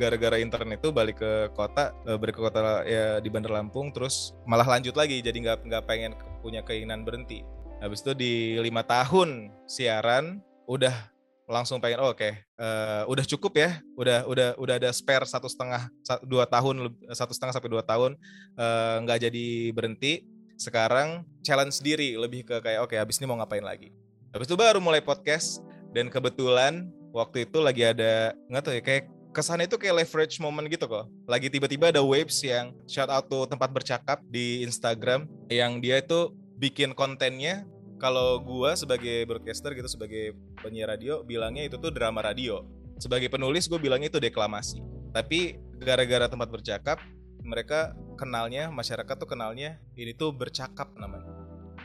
gara-gara 0.00 0.40
internet 0.40 0.80
itu 0.80 0.88
balik 0.94 1.20
ke 1.20 1.52
kota 1.52 1.92
eh, 2.08 2.16
balik 2.16 2.38
ke 2.38 2.40
kota 2.40 2.86
ya 2.86 3.18
di 3.20 3.28
Bandar 3.28 3.52
Lampung 3.60 3.92
terus 3.92 4.32
malah 4.48 4.64
lanjut 4.64 4.96
lagi 4.96 5.20
jadi 5.20 5.36
nggak 5.36 5.58
nggak 5.68 5.84
pengen 5.84 6.16
punya 6.40 6.64
keinginan 6.64 7.04
berhenti 7.04 7.42
Habis 7.84 8.00
itu 8.00 8.12
di 8.16 8.56
lima 8.64 8.80
tahun 8.80 9.52
siaran 9.68 10.40
udah 10.64 11.12
langsung 11.44 11.76
pengen 11.76 12.00
oh, 12.00 12.16
oke 12.16 12.24
okay, 12.24 12.40
uh, 12.56 13.04
eh, 13.04 13.12
udah 13.12 13.24
cukup 13.28 13.52
ya 13.60 13.76
udah 14.00 14.24
udah 14.24 14.48
udah 14.56 14.74
ada 14.80 14.88
spare 14.96 15.28
satu 15.28 15.44
setengah 15.44 15.92
dua 16.24 16.48
tahun 16.48 16.88
satu 17.12 17.36
setengah 17.36 17.52
sampai 17.52 17.68
dua 17.68 17.84
tahun 17.84 18.16
eh, 18.56 18.96
nggak 19.04 19.18
uh, 19.20 19.22
jadi 19.28 19.46
berhenti 19.76 20.24
sekarang 20.56 21.28
challenge 21.44 21.76
sendiri 21.76 22.16
lebih 22.16 22.48
ke 22.48 22.64
kayak 22.64 22.80
oke 22.80 22.96
okay, 22.96 22.96
habis 22.96 23.20
ini 23.20 23.28
mau 23.28 23.36
ngapain 23.36 23.60
lagi 23.60 23.92
habis 24.32 24.48
itu 24.48 24.56
baru 24.56 24.80
mulai 24.80 25.04
podcast 25.04 25.60
dan 25.92 26.08
kebetulan 26.08 26.88
waktu 27.12 27.44
itu 27.44 27.60
lagi 27.60 27.84
ada 27.84 28.32
nggak 28.48 28.62
tahu 28.64 28.74
ya 28.80 28.82
kayak 28.82 29.04
kesan 29.34 29.66
itu 29.66 29.74
kayak 29.74 30.06
leverage 30.06 30.38
moment 30.38 30.70
gitu 30.70 30.86
kok. 30.86 31.10
Lagi 31.26 31.50
tiba-tiba 31.50 31.90
ada 31.90 31.98
waves 32.06 32.38
yang 32.46 32.70
shout 32.86 33.10
out 33.10 33.26
to 33.26 33.50
tempat 33.50 33.66
bercakap 33.74 34.22
di 34.30 34.62
Instagram 34.62 35.26
yang 35.50 35.82
dia 35.82 35.98
itu 35.98 36.30
bikin 36.54 36.94
kontennya 36.94 37.66
kalau 38.04 38.36
gua 38.36 38.76
sebagai 38.76 39.24
broadcaster 39.24 39.72
gitu 39.72 39.88
sebagai 39.88 40.36
penyiar 40.60 40.92
radio 40.92 41.24
bilangnya 41.24 41.72
itu 41.72 41.80
tuh 41.80 41.88
drama 41.88 42.20
radio. 42.20 42.60
Sebagai 43.00 43.32
penulis 43.32 43.64
gue 43.64 43.80
bilangnya 43.80 44.12
itu 44.12 44.20
deklamasi. 44.20 44.84
Tapi 45.16 45.56
gara-gara 45.80 46.28
tempat 46.28 46.52
bercakap 46.52 47.00
mereka 47.40 47.96
kenalnya 48.20 48.68
masyarakat 48.68 49.16
tuh 49.16 49.24
kenalnya 49.24 49.80
ini 49.96 50.12
tuh 50.12 50.36
bercakap 50.36 50.92
namanya. 51.00 51.32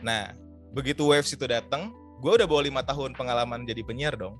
Nah 0.03 0.35
begitu 0.75 1.07
waves 1.07 1.31
itu 1.31 1.47
datang, 1.47 1.95
gue 2.19 2.31
udah 2.35 2.45
bawa 2.51 2.67
lima 2.67 2.81
tahun 2.83 3.15
pengalaman 3.15 3.63
jadi 3.63 3.79
penyiar 3.87 4.19
dong. 4.19 4.35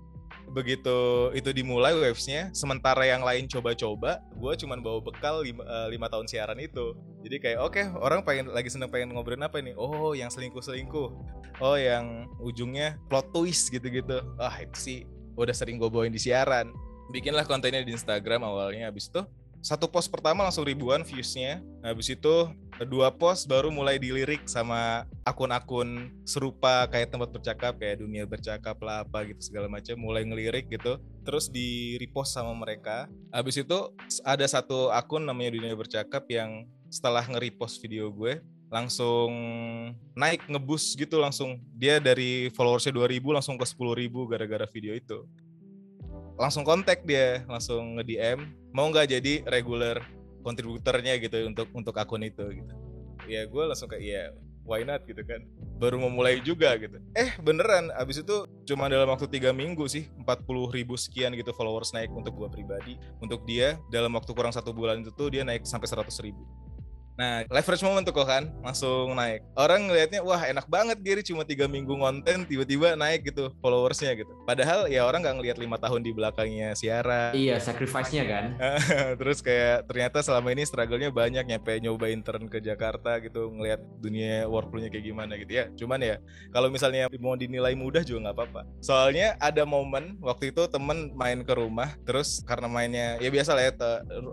Begitu 0.50 1.30
itu 1.38 1.50
dimulai 1.54 1.94
wavesnya 1.94 2.50
sementara 2.58 3.06
yang 3.06 3.22
lain 3.22 3.46
coba-coba 3.46 4.22
gue 4.34 4.54
cuman 4.66 4.82
bawa 4.82 5.00
bekal 5.06 5.46
lima, 5.46 5.62
uh, 5.64 5.88
lima 5.88 6.10
tahun 6.10 6.26
siaran 6.26 6.58
itu. 6.58 6.98
Jadi 7.22 7.36
kayak 7.38 7.60
oke 7.62 7.74
okay, 7.78 7.86
orang 8.02 8.26
pengen 8.26 8.50
lagi 8.50 8.70
seneng 8.74 8.90
pengen 8.90 9.14
ngobrolin 9.14 9.46
apa 9.46 9.62
ini? 9.62 9.78
Oh 9.78 10.18
yang 10.18 10.34
selingkuh 10.34 10.62
selingkuh 10.62 11.10
oh 11.62 11.78
yang 11.78 12.26
ujungnya 12.42 12.98
plot 13.08 13.30
twist 13.30 13.70
gitu-gitu. 13.70 14.20
Ah 14.42 14.58
itu 14.60 14.78
sih 14.78 15.00
udah 15.38 15.54
sering 15.54 15.78
gue 15.78 15.88
bawain 15.88 16.12
di 16.12 16.22
siaran. 16.22 16.74
Bikinlah 17.10 17.46
kontennya 17.46 17.82
di 17.86 17.94
Instagram 17.94 18.46
awalnya 18.46 18.90
habis 18.90 19.10
itu 19.10 19.22
satu 19.60 19.92
post 19.92 20.08
pertama 20.08 20.48
langsung 20.48 20.64
ribuan 20.64 21.04
viewsnya. 21.04 21.60
Habis 21.84 22.16
itu 22.16 22.36
dua 22.88 23.12
post 23.12 23.50
baru 23.50 23.68
mulai 23.74 24.00
dilirik 24.00 24.48
sama 24.48 25.04
akun-akun 25.28 26.14
serupa 26.24 26.88
kayak 26.88 27.12
tempat 27.12 27.30
bercakap 27.34 27.76
kayak 27.76 28.00
dunia 28.00 28.24
bercakap 28.24 28.80
lah 28.80 29.04
apa 29.04 29.28
gitu 29.28 29.42
segala 29.52 29.68
macam 29.68 30.00
mulai 30.00 30.24
ngelirik 30.24 30.72
gitu. 30.72 31.02
Terus 31.28 31.52
di 31.52 32.00
repost 32.00 32.36
sama 32.36 32.56
mereka. 32.56 33.12
Habis 33.36 33.64
itu 33.64 33.78
ada 34.24 34.46
satu 34.48 34.94
akun 34.96 35.28
namanya 35.28 35.60
dunia 35.60 35.76
bercakap 35.76 36.24
yang 36.32 36.70
setelah 36.90 37.22
nge-repost 37.28 37.78
video 37.84 38.10
gue 38.10 38.42
langsung 38.70 39.34
naik 40.14 40.46
ngebus 40.46 40.94
gitu 40.94 41.18
langsung 41.18 41.58
dia 41.74 41.98
dari 41.98 42.54
followersnya 42.54 42.94
2000 42.94 43.38
langsung 43.42 43.58
ke 43.58 43.66
10.000 43.66 44.14
gara-gara 44.30 44.66
video 44.70 44.94
itu. 44.94 45.26
Langsung 46.40 46.64
kontak 46.64 47.04
dia 47.04 47.44
langsung 47.50 47.98
nge 47.98 48.06
DM 48.06 48.40
mau 48.72 48.88
nggak 48.88 49.10
jadi 49.10 49.44
regular 49.50 50.00
kontributornya 50.42 51.20
gitu 51.20 51.48
untuk 51.48 51.68
untuk 51.76 51.96
akun 51.96 52.24
itu 52.24 52.46
gitu. 52.52 52.74
Ya 53.28 53.46
gue 53.46 53.64
langsung 53.64 53.92
kayak 53.92 54.04
ya 54.04 54.24
why 54.66 54.86
not? 54.86 55.02
gitu 55.06 55.22
kan. 55.26 55.42
Baru 55.82 55.98
memulai 55.98 56.44
juga 56.44 56.76
gitu. 56.78 57.00
Eh 57.18 57.34
beneran 57.42 57.90
abis 57.96 58.22
itu 58.22 58.46
cuma 58.70 58.86
dalam 58.86 59.10
waktu 59.10 59.26
tiga 59.26 59.50
minggu 59.50 59.88
sih 59.90 60.06
40 60.22 60.76
ribu 60.76 60.94
sekian 61.00 61.34
gitu 61.34 61.56
followers 61.56 61.92
naik 61.96 62.14
untuk 62.14 62.36
gue 62.38 62.50
pribadi. 62.52 63.00
Untuk 63.18 63.44
dia 63.50 63.82
dalam 63.90 64.14
waktu 64.14 64.32
kurang 64.36 64.54
satu 64.54 64.70
bulan 64.76 65.02
itu 65.02 65.12
tuh 65.16 65.34
dia 65.34 65.42
naik 65.42 65.66
sampai 65.66 65.90
100 65.90 66.06
ribu 66.22 66.44
Nah, 67.20 67.44
leverage 67.52 67.84
moment 67.84 68.08
tuh 68.08 68.16
kok 68.16 68.32
kan 68.32 68.48
langsung 68.64 69.12
naik. 69.12 69.44
Orang 69.60 69.92
ngelihatnya 69.92 70.24
wah 70.24 70.40
enak 70.40 70.72
banget 70.72 71.04
Gary 71.04 71.20
cuma 71.20 71.44
tiga 71.44 71.68
minggu 71.68 71.92
konten 72.00 72.48
tiba-tiba 72.48 72.96
naik 72.96 73.28
gitu 73.28 73.52
followersnya 73.60 74.16
gitu. 74.16 74.32
Padahal 74.48 74.88
ya 74.88 75.04
orang 75.04 75.20
nggak 75.20 75.36
ngelihat 75.36 75.58
lima 75.60 75.76
tahun 75.76 76.00
di 76.00 76.16
belakangnya 76.16 76.72
siaran. 76.80 77.36
Iya, 77.36 77.60
sacrifice-nya 77.60 78.24
kan. 78.24 78.46
Terus 79.20 79.44
kayak 79.44 79.92
ternyata 79.92 80.24
selama 80.24 80.56
ini 80.56 80.64
struggle-nya 80.64 81.12
banyak 81.12 81.44
nyampe 81.44 81.76
nyoba 81.84 82.08
intern 82.08 82.48
ke 82.48 82.64
Jakarta 82.64 83.20
gitu 83.20 83.52
ngelihat 83.52 83.84
dunia 84.00 84.48
workflow-nya 84.48 84.88
kayak 84.88 85.04
gimana 85.12 85.36
gitu 85.36 85.52
ya. 85.52 85.68
Cuman 85.76 86.00
ya 86.00 86.24
kalau 86.56 86.72
misalnya 86.72 87.12
mau 87.20 87.36
dinilai 87.36 87.76
mudah 87.76 88.00
juga 88.00 88.32
nggak 88.32 88.36
apa-apa. 88.40 88.62
Soalnya 88.80 89.36
ada 89.44 89.68
momen 89.68 90.16
waktu 90.24 90.56
itu 90.56 90.64
temen 90.72 91.12
main 91.20 91.44
ke 91.44 91.52
rumah 91.52 92.00
terus 92.08 92.40
karena 92.48 92.72
mainnya 92.72 93.20
ya 93.20 93.28
biasa 93.28 93.52
lah 93.52 93.64
ya 93.68 93.72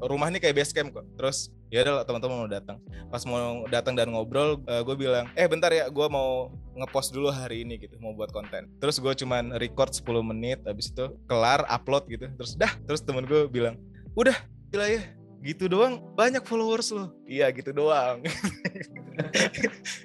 rumah 0.07 0.31
ini 0.31 0.39
kayak 0.39 0.63
base 0.63 0.71
camp 0.71 0.95
kok. 0.95 1.03
Terus 1.19 1.51
ya 1.71 1.83
udah 1.83 2.07
teman-teman 2.07 2.47
mau 2.47 2.51
datang. 2.51 2.79
Pas 3.11 3.23
mau 3.27 3.67
datang 3.67 3.95
dan 3.99 4.15
ngobrol 4.15 4.63
uh, 4.67 4.79
eh, 4.79 4.83
gue 4.87 4.97
bilang 4.97 5.27
eh 5.35 5.47
bentar 5.51 5.71
ya 5.75 5.91
gue 5.91 6.07
mau 6.07 6.51
ngepost 6.79 7.11
dulu 7.11 7.33
hari 7.33 7.67
ini 7.67 7.81
gitu 7.81 7.99
mau 7.99 8.15
buat 8.15 8.31
konten. 8.31 8.71
Terus 8.79 9.03
gue 9.03 9.13
cuman 9.27 9.59
record 9.59 9.91
10 9.91 10.07
menit 10.23 10.63
habis 10.63 10.95
itu 10.95 11.11
kelar 11.27 11.67
upload 11.67 12.07
gitu. 12.07 12.31
Terus 12.39 12.55
dah 12.55 12.71
terus 12.87 13.03
temen 13.03 13.27
gue 13.27 13.51
bilang 13.51 13.75
udah 14.15 14.37
gila 14.71 14.87
ya 14.87 15.03
gitu 15.45 15.71
doang 15.71 16.03
banyak 16.17 16.43
followers 16.43 16.91
lo 16.95 17.11
iya 17.27 17.51
gitu 17.51 17.75
doang. 17.75 18.23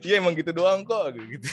Iya 0.07 0.23
emang 0.23 0.31
gitu 0.39 0.55
doang 0.55 0.87
kok 0.87 1.11
gitu. 1.11 1.43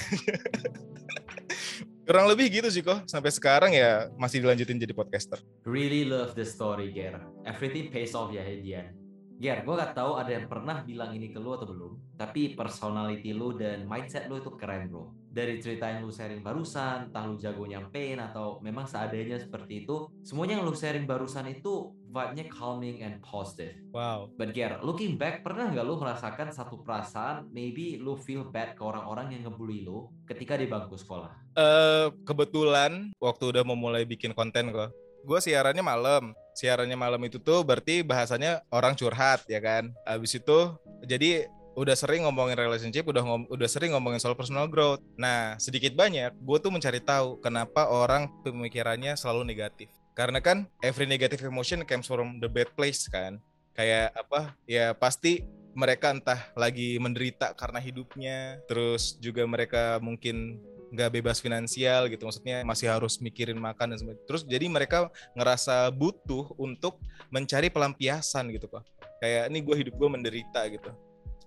Kurang 2.07 2.31
lebih 2.31 2.55
gitu 2.55 2.71
sih 2.71 2.87
kok 2.87 3.03
sampai 3.11 3.35
sekarang 3.35 3.75
ya 3.75 4.07
masih 4.15 4.41
dilanjutin 4.41 4.79
jadi 4.79 4.95
podcaster. 4.95 5.43
Really 5.67 6.07
love 6.07 6.38
the 6.38 6.47
story 6.47 6.95
Ger. 6.95 7.19
Everything 7.43 7.91
pays 7.91 8.15
off 8.15 8.31
ya 8.31 8.47
Hedian 8.47 9.08
Ger, 9.38 9.62
gue 9.62 9.71
gak 9.71 9.95
tahu 9.95 10.18
ada 10.18 10.35
yang 10.35 10.50
pernah 10.50 10.83
bilang 10.83 11.14
ini 11.14 11.30
ke 11.30 11.38
lu 11.38 11.54
atau 11.54 11.71
belum, 11.71 12.18
tapi 12.18 12.59
personality 12.59 13.30
lu 13.30 13.54
dan 13.54 13.87
mindset 13.87 14.26
lu 14.26 14.42
itu 14.42 14.50
keren 14.59 14.90
bro. 14.90 15.14
Dari 15.30 15.62
cerita 15.62 15.87
yang 15.87 16.02
lu 16.02 16.11
sharing 16.11 16.42
barusan, 16.42 17.07
entah 17.07 17.23
lu 17.23 17.38
jago 17.38 17.62
nyampein 17.62 18.18
atau 18.18 18.59
memang 18.59 18.90
seadanya 18.90 19.38
seperti 19.38 19.87
itu, 19.87 20.11
semuanya 20.26 20.59
yang 20.59 20.66
lu 20.66 20.75
sharing 20.75 21.07
barusan 21.07 21.47
itu 21.54 21.95
vibe-nya 22.11 22.50
calming 22.50 22.99
and 23.07 23.23
positive. 23.23 23.78
Wow. 23.95 24.35
But 24.35 24.59
Ger, 24.59 24.83
looking 24.83 25.14
back, 25.14 25.47
pernah 25.47 25.71
nggak 25.71 25.87
lu 25.87 26.02
merasakan 26.02 26.50
satu 26.50 26.83
perasaan, 26.83 27.47
maybe 27.54 27.95
lu 27.95 28.18
feel 28.18 28.42
bad 28.42 28.75
ke 28.75 28.83
orang-orang 28.83 29.38
yang 29.38 29.47
ngebully 29.47 29.87
lu 29.87 30.11
ketika 30.26 30.59
di 30.59 30.66
bangku 30.66 30.99
sekolah? 30.99 31.30
Uh, 31.54 32.11
kebetulan 32.26 33.14
waktu 33.23 33.54
udah 33.54 33.62
memulai 33.62 34.02
bikin 34.02 34.35
konten 34.35 34.75
kok, 34.75 34.90
gue 35.23 35.38
siarannya 35.38 35.87
malam 35.87 36.35
siarannya 36.59 36.99
malam 36.99 37.23
itu 37.23 37.38
tuh 37.38 37.62
berarti 37.62 38.03
bahasanya 38.03 38.67
orang 38.75 38.99
curhat 38.99 39.47
ya 39.47 39.62
kan 39.62 39.95
abis 40.03 40.43
itu 40.43 40.75
jadi 41.07 41.47
udah 41.79 41.95
sering 41.95 42.27
ngomongin 42.27 42.59
relationship, 42.59 43.07
udah 43.07 43.23
ngom 43.23 43.47
udah 43.47 43.69
sering 43.71 43.95
ngomongin 43.95 44.19
soal 44.19 44.35
personal 44.35 44.67
growth. 44.67 44.99
Nah, 45.15 45.55
sedikit 45.62 45.95
banyak 45.95 46.35
gue 46.35 46.59
tuh 46.59 46.75
mencari 46.75 46.99
tahu 46.99 47.38
kenapa 47.38 47.87
orang 47.87 48.27
pemikirannya 48.43 49.15
selalu 49.15 49.47
negatif. 49.47 49.87
Karena 50.19 50.43
kan 50.43 50.67
every 50.83 51.07
negative 51.07 51.47
emotion 51.47 51.87
comes 51.87 52.11
from 52.11 52.43
the 52.43 52.50
bad 52.50 52.67
place 52.75 53.07
kan. 53.07 53.38
Kayak 53.79 54.11
apa? 54.19 54.59
Ya 54.67 54.91
pasti 54.91 55.47
mereka 55.79 56.11
entah 56.11 56.50
lagi 56.59 56.99
menderita 56.99 57.55
karena 57.55 57.79
hidupnya, 57.79 58.59
terus 58.67 59.15
juga 59.23 59.47
mereka 59.47 60.03
mungkin 60.03 60.59
nggak 60.92 61.11
bebas 61.21 61.38
finansial 61.38 62.09
gitu. 62.09 62.25
Maksudnya 62.25 62.64
masih 62.64 62.88
harus 62.88 63.21
mikirin 63.21 63.57
makan 63.57 63.95
dan 63.95 63.99
sebagainya. 64.00 64.25
Terus 64.28 64.42
jadi 64.45 64.66
mereka 64.68 65.12
ngerasa 65.37 65.88
butuh 65.92 66.52
untuk 66.57 67.00
mencari 67.28 67.68
pelampiasan 67.68 68.52
gitu 68.52 68.68
pak. 68.68 68.85
Kayak 69.18 69.50
ini 69.50 69.59
gue 69.64 69.76
hidup 69.87 69.95
gue 69.97 70.09
menderita 70.09 70.61
gitu. 70.71 70.90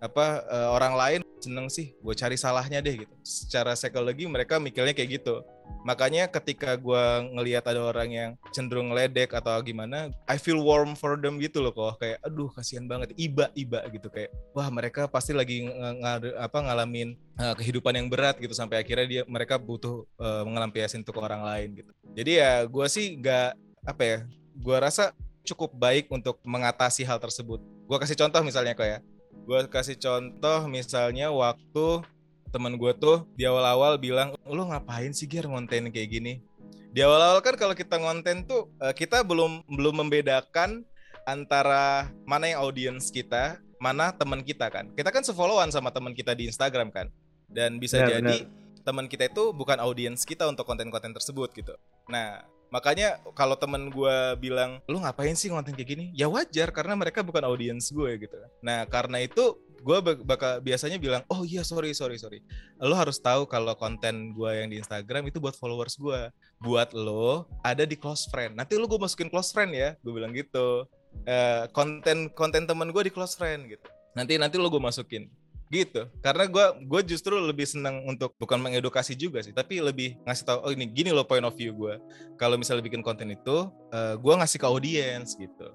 Apa 0.01 0.41
uh, 0.49 0.69
orang 0.73 0.93
lain 0.97 1.21
seneng 1.41 1.69
sih 1.69 1.93
gue 1.97 2.13
cari 2.17 2.37
salahnya 2.37 2.81
deh 2.81 3.05
gitu. 3.05 3.13
Secara 3.21 3.77
psikologi 3.77 4.25
mereka 4.25 4.57
mikirnya 4.57 4.93
kayak 4.93 5.21
gitu 5.21 5.45
makanya 5.81 6.29
ketika 6.29 6.77
gue 6.77 7.03
ngelihat 7.33 7.65
ada 7.65 7.81
orang 7.81 8.09
yang 8.11 8.29
cenderung 8.53 8.93
ledek 8.93 9.33
atau 9.33 9.57
gimana 9.65 10.13
I 10.29 10.37
feel 10.37 10.61
warm 10.61 10.93
for 10.93 11.17
them 11.17 11.41
gitu 11.41 11.59
loh 11.63 11.73
kok 11.73 12.01
kayak 12.01 12.21
aduh 12.21 12.49
kasihan 12.53 12.85
banget. 12.85 13.15
Iba 13.17 13.49
iba 13.57 13.81
gitu 13.89 14.07
kayak 14.07 14.29
wah 14.53 14.69
mereka 14.69 15.09
pasti 15.09 15.33
lagi 15.33 15.65
ng 15.65 15.71
ng 15.73 16.01
apa 16.37 16.57
ngalamin 16.61 17.17
uh, 17.41 17.53
kehidupan 17.57 17.97
yang 17.97 18.07
berat 18.07 18.37
gitu. 18.37 18.53
Sampai 18.53 18.83
akhirnya 18.83 19.07
dia 19.07 19.21
mereka 19.25 19.57
butuh 19.57 20.05
uh, 20.21 20.43
mengelampiasin 20.45 21.01
untuk 21.01 21.17
orang 21.19 21.41
lain 21.41 21.81
gitu. 21.81 21.91
Jadi 22.13 22.31
ya 22.37 22.63
gue 22.65 22.85
sih 22.91 23.17
nggak 23.17 23.49
apa 23.87 24.03
ya 24.05 24.17
gue 24.57 24.77
rasa 24.77 25.15
cukup 25.41 25.73
baik 25.73 26.05
untuk 26.13 26.37
mengatasi 26.45 27.01
hal 27.01 27.17
tersebut. 27.17 27.61
Gue 27.89 27.97
kasih 27.97 28.17
contoh 28.17 28.41
misalnya 28.45 28.77
kok 28.77 28.85
ya. 28.85 28.99
Gue 29.41 29.65
kasih 29.65 29.97
contoh 29.97 30.69
misalnya 30.69 31.33
waktu 31.33 32.05
teman 32.51 32.75
gue 32.75 32.91
tuh 32.99 33.23
di 33.33 33.47
awal-awal 33.47 33.95
bilang 33.95 34.35
lu 34.43 34.67
ngapain 34.67 35.15
sih 35.15 35.25
Ger 35.25 35.47
ngonten 35.47 35.89
kayak 35.89 36.09
gini? 36.11 36.43
Di 36.91 36.99
awal-awal 37.01 37.39
kan 37.39 37.55
kalau 37.55 37.71
kita 37.71 37.95
ngonten 37.97 38.43
tuh 38.43 38.67
eh, 38.83 38.91
kita 38.91 39.23
belum 39.23 39.63
belum 39.71 40.05
membedakan 40.05 40.83
antara 41.23 42.11
mana 42.27 42.51
yang 42.51 42.59
audiens 42.61 43.09
kita 43.09 43.63
mana 43.81 44.13
teman 44.13 44.45
kita 44.45 44.69
kan. 44.69 44.91
Kita 44.93 45.09
kan 45.09 45.25
sefollowan 45.25 45.73
sama 45.73 45.89
teman 45.89 46.13
kita 46.13 46.37
di 46.37 46.45
Instagram 46.45 46.93
kan. 46.93 47.07
Dan 47.49 47.81
bisa 47.81 48.03
ya, 48.03 48.19
jadi 48.19 48.45
teman 48.83 49.07
kita 49.07 49.29
itu 49.29 49.53
bukan 49.53 49.77
audiens 49.81 50.25
kita 50.27 50.45
untuk 50.45 50.67
konten-konten 50.67 51.15
tersebut 51.15 51.49
gitu. 51.55 51.73
Nah 52.11 52.43
makanya 52.71 53.19
kalau 53.35 53.59
temen 53.59 53.91
gue 53.91 54.17
bilang 54.39 54.79
lu 54.87 55.01
ngapain 55.01 55.33
sih 55.33 55.49
ngonten 55.49 55.73
kayak 55.73 55.89
gini? 55.89 56.05
Ya 56.13 56.27
wajar 56.27 56.69
karena 56.75 56.93
mereka 56.99 57.23
bukan 57.23 57.41
audiens 57.47 57.89
gue 57.89 58.11
gitu. 58.19 58.37
Nah 58.61 58.85
karena 58.85 59.23
itu 59.23 59.57
gue 59.81 59.97
bakal 60.21 60.61
biasanya 60.61 61.01
bilang 61.01 61.25
oh 61.27 61.41
iya 61.41 61.65
sorry 61.65 61.91
sorry 61.97 62.21
sorry. 62.21 62.39
Lo 62.77 62.93
harus 62.93 63.17
tahu 63.17 63.49
kalau 63.49 63.73
konten 63.73 64.31
gue 64.37 64.51
yang 64.53 64.69
di 64.69 64.77
Instagram 64.77 65.27
itu 65.27 65.41
buat 65.41 65.57
followers 65.57 65.97
gue 65.97 66.29
buat 66.61 66.93
lo 66.93 67.49
ada 67.65 67.83
di 67.83 67.97
close 67.97 68.29
friend. 68.29 68.55
Nanti 68.55 68.77
lo 68.77 68.85
gue 68.85 69.01
masukin 69.01 69.27
close 69.27 69.49
friend 69.49 69.73
ya 69.73 69.97
gue 69.99 70.13
bilang 70.13 70.31
gitu. 70.31 70.85
Uh, 71.27 71.67
konten 71.75 72.31
konten 72.31 72.63
temen 72.63 72.93
gue 72.93 73.03
di 73.09 73.11
close 73.11 73.33
friend 73.33 73.67
gitu. 73.67 73.87
Nanti 74.13 74.37
nanti 74.37 74.55
lo 74.61 74.69
gue 74.69 74.81
masukin. 74.81 75.27
Gitu. 75.71 76.03
Karena 76.21 76.45
gue 76.45 76.65
gue 76.85 77.01
justru 77.15 77.35
lebih 77.39 77.65
senang 77.65 78.05
untuk 78.05 78.37
bukan 78.37 78.59
mengedukasi 78.59 79.15
juga 79.15 79.39
sih 79.39 79.55
tapi 79.55 79.79
lebih 79.79 80.19
ngasih 80.27 80.43
tahu 80.43 80.59
oh 80.67 80.71
ini 80.75 80.83
gini 80.83 81.15
loh 81.15 81.23
point 81.23 81.47
of 81.47 81.55
view 81.55 81.71
gue 81.71 81.95
kalau 82.35 82.59
misalnya 82.59 82.83
bikin 82.83 82.99
konten 82.99 83.31
itu 83.31 83.71
uh, 83.91 83.95
eh, 83.95 84.15
gue 84.19 84.33
ngasih 84.35 84.59
ke 84.61 84.67
audiens 84.67 85.33
gitu. 85.33 85.67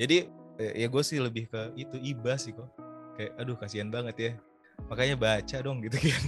Jadi 0.00 0.40
ya 0.60 0.86
gue 0.92 1.02
sih 1.04 1.16
lebih 1.16 1.48
ke 1.48 1.72
itu 1.72 1.96
iba 2.04 2.36
sih 2.36 2.52
kok 2.52 2.68
kayak 3.20 3.36
aduh 3.36 3.52
kasihan 3.60 3.92
banget 3.92 4.16
ya 4.16 4.32
makanya 4.88 5.12
baca 5.20 5.56
dong 5.60 5.84
gitu 5.84 6.08
kan. 6.08 6.22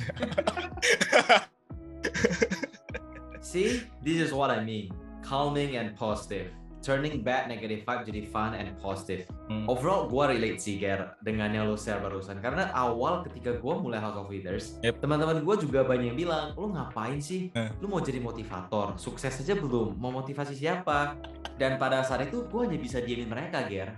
See 3.41 3.81
this 4.05 4.21
is 4.21 4.29
what 4.37 4.53
I 4.53 4.61
mean 4.61 4.93
calming 5.25 5.81
and 5.81 5.97
positive 5.97 6.53
turning 6.83 7.23
bad 7.23 7.47
negative 7.47 7.87
vibe 7.87 8.03
jadi 8.05 8.21
fun 8.29 8.53
and 8.59 8.75
positive. 8.83 9.25
Hmm. 9.47 9.65
Overall, 9.71 10.11
gue 10.11 10.25
relate 10.35 10.59
sih, 10.59 10.77
Ger, 10.83 11.15
dengan 11.23 11.55
yang 11.55 11.71
lo 11.71 11.79
share 11.79 12.03
barusan. 12.03 12.43
Karena 12.43 12.75
awal 12.75 13.23
ketika 13.23 13.55
gue 13.57 13.75
mulai 13.79 14.03
House 14.03 14.19
of 14.19 14.29
Leaders, 14.29 14.77
Yep. 14.83 14.99
teman-teman 14.99 15.47
gue 15.47 15.57
juga 15.63 15.87
banyak 15.87 16.13
yang 16.13 16.19
bilang, 16.19 16.45
lo 16.59 16.69
ngapain 16.75 17.23
sih? 17.23 17.55
Eh. 17.55 17.71
Lo 17.79 17.87
mau 17.87 18.03
jadi 18.03 18.19
motivator? 18.19 18.99
Sukses 18.99 19.39
aja 19.39 19.55
belum? 19.55 19.95
Mau 19.97 20.11
motivasi 20.11 20.59
siapa? 20.59 21.17
Dan 21.57 21.79
pada 21.79 22.03
saat 22.03 22.27
itu 22.27 22.43
gue 22.51 22.61
hanya 22.67 22.77
bisa 22.77 22.99
diemin 22.99 23.31
mereka, 23.31 23.63
Ger. 23.71 23.95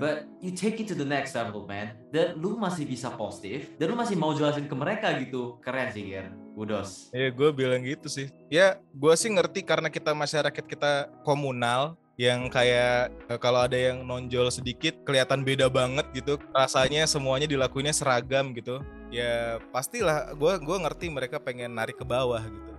But 0.00 0.24
you 0.40 0.56
take 0.56 0.80
it 0.80 0.88
to 0.88 0.96
the 0.96 1.06
next 1.06 1.36
level, 1.36 1.68
man. 1.68 1.92
Dan 2.08 2.40
lu 2.40 2.56
masih 2.56 2.88
bisa 2.88 3.12
positif, 3.12 3.76
dan 3.76 3.92
lu 3.92 3.96
masih 3.98 4.16
mau 4.16 4.32
jelasin 4.32 4.64
ke 4.64 4.74
mereka 4.74 5.12
gitu. 5.20 5.60
Keren 5.60 5.92
sih, 5.92 6.08
Ger. 6.08 6.32
Kudos. 6.52 7.08
Ya 7.16 7.32
gue 7.32 7.48
bilang 7.48 7.80
gitu 7.80 8.12
sih. 8.12 8.28
Ya 8.52 8.76
gue 8.92 9.14
sih 9.16 9.32
ngerti 9.32 9.64
karena 9.64 9.88
kita 9.88 10.12
masyarakat 10.12 10.64
kita 10.68 11.08
komunal 11.24 11.96
yang 12.20 12.52
kayak 12.52 13.12
eh, 13.28 13.38
kalau 13.40 13.64
ada 13.64 13.76
yang 13.76 14.04
nonjol 14.04 14.52
sedikit 14.52 15.00
kelihatan 15.04 15.42
beda 15.42 15.72
banget 15.72 16.04
gitu. 16.12 16.36
Rasanya 16.52 17.08
semuanya 17.08 17.48
dilakuinnya 17.48 17.94
seragam 17.94 18.52
gitu. 18.52 18.80
Ya 19.12 19.60
pastilah 19.72 20.32
gue 20.36 20.52
gua 20.64 20.76
ngerti 20.88 21.12
mereka 21.12 21.40
pengen 21.40 21.76
narik 21.76 22.00
ke 22.00 22.04
bawah 22.04 22.44
gitu. 22.44 22.72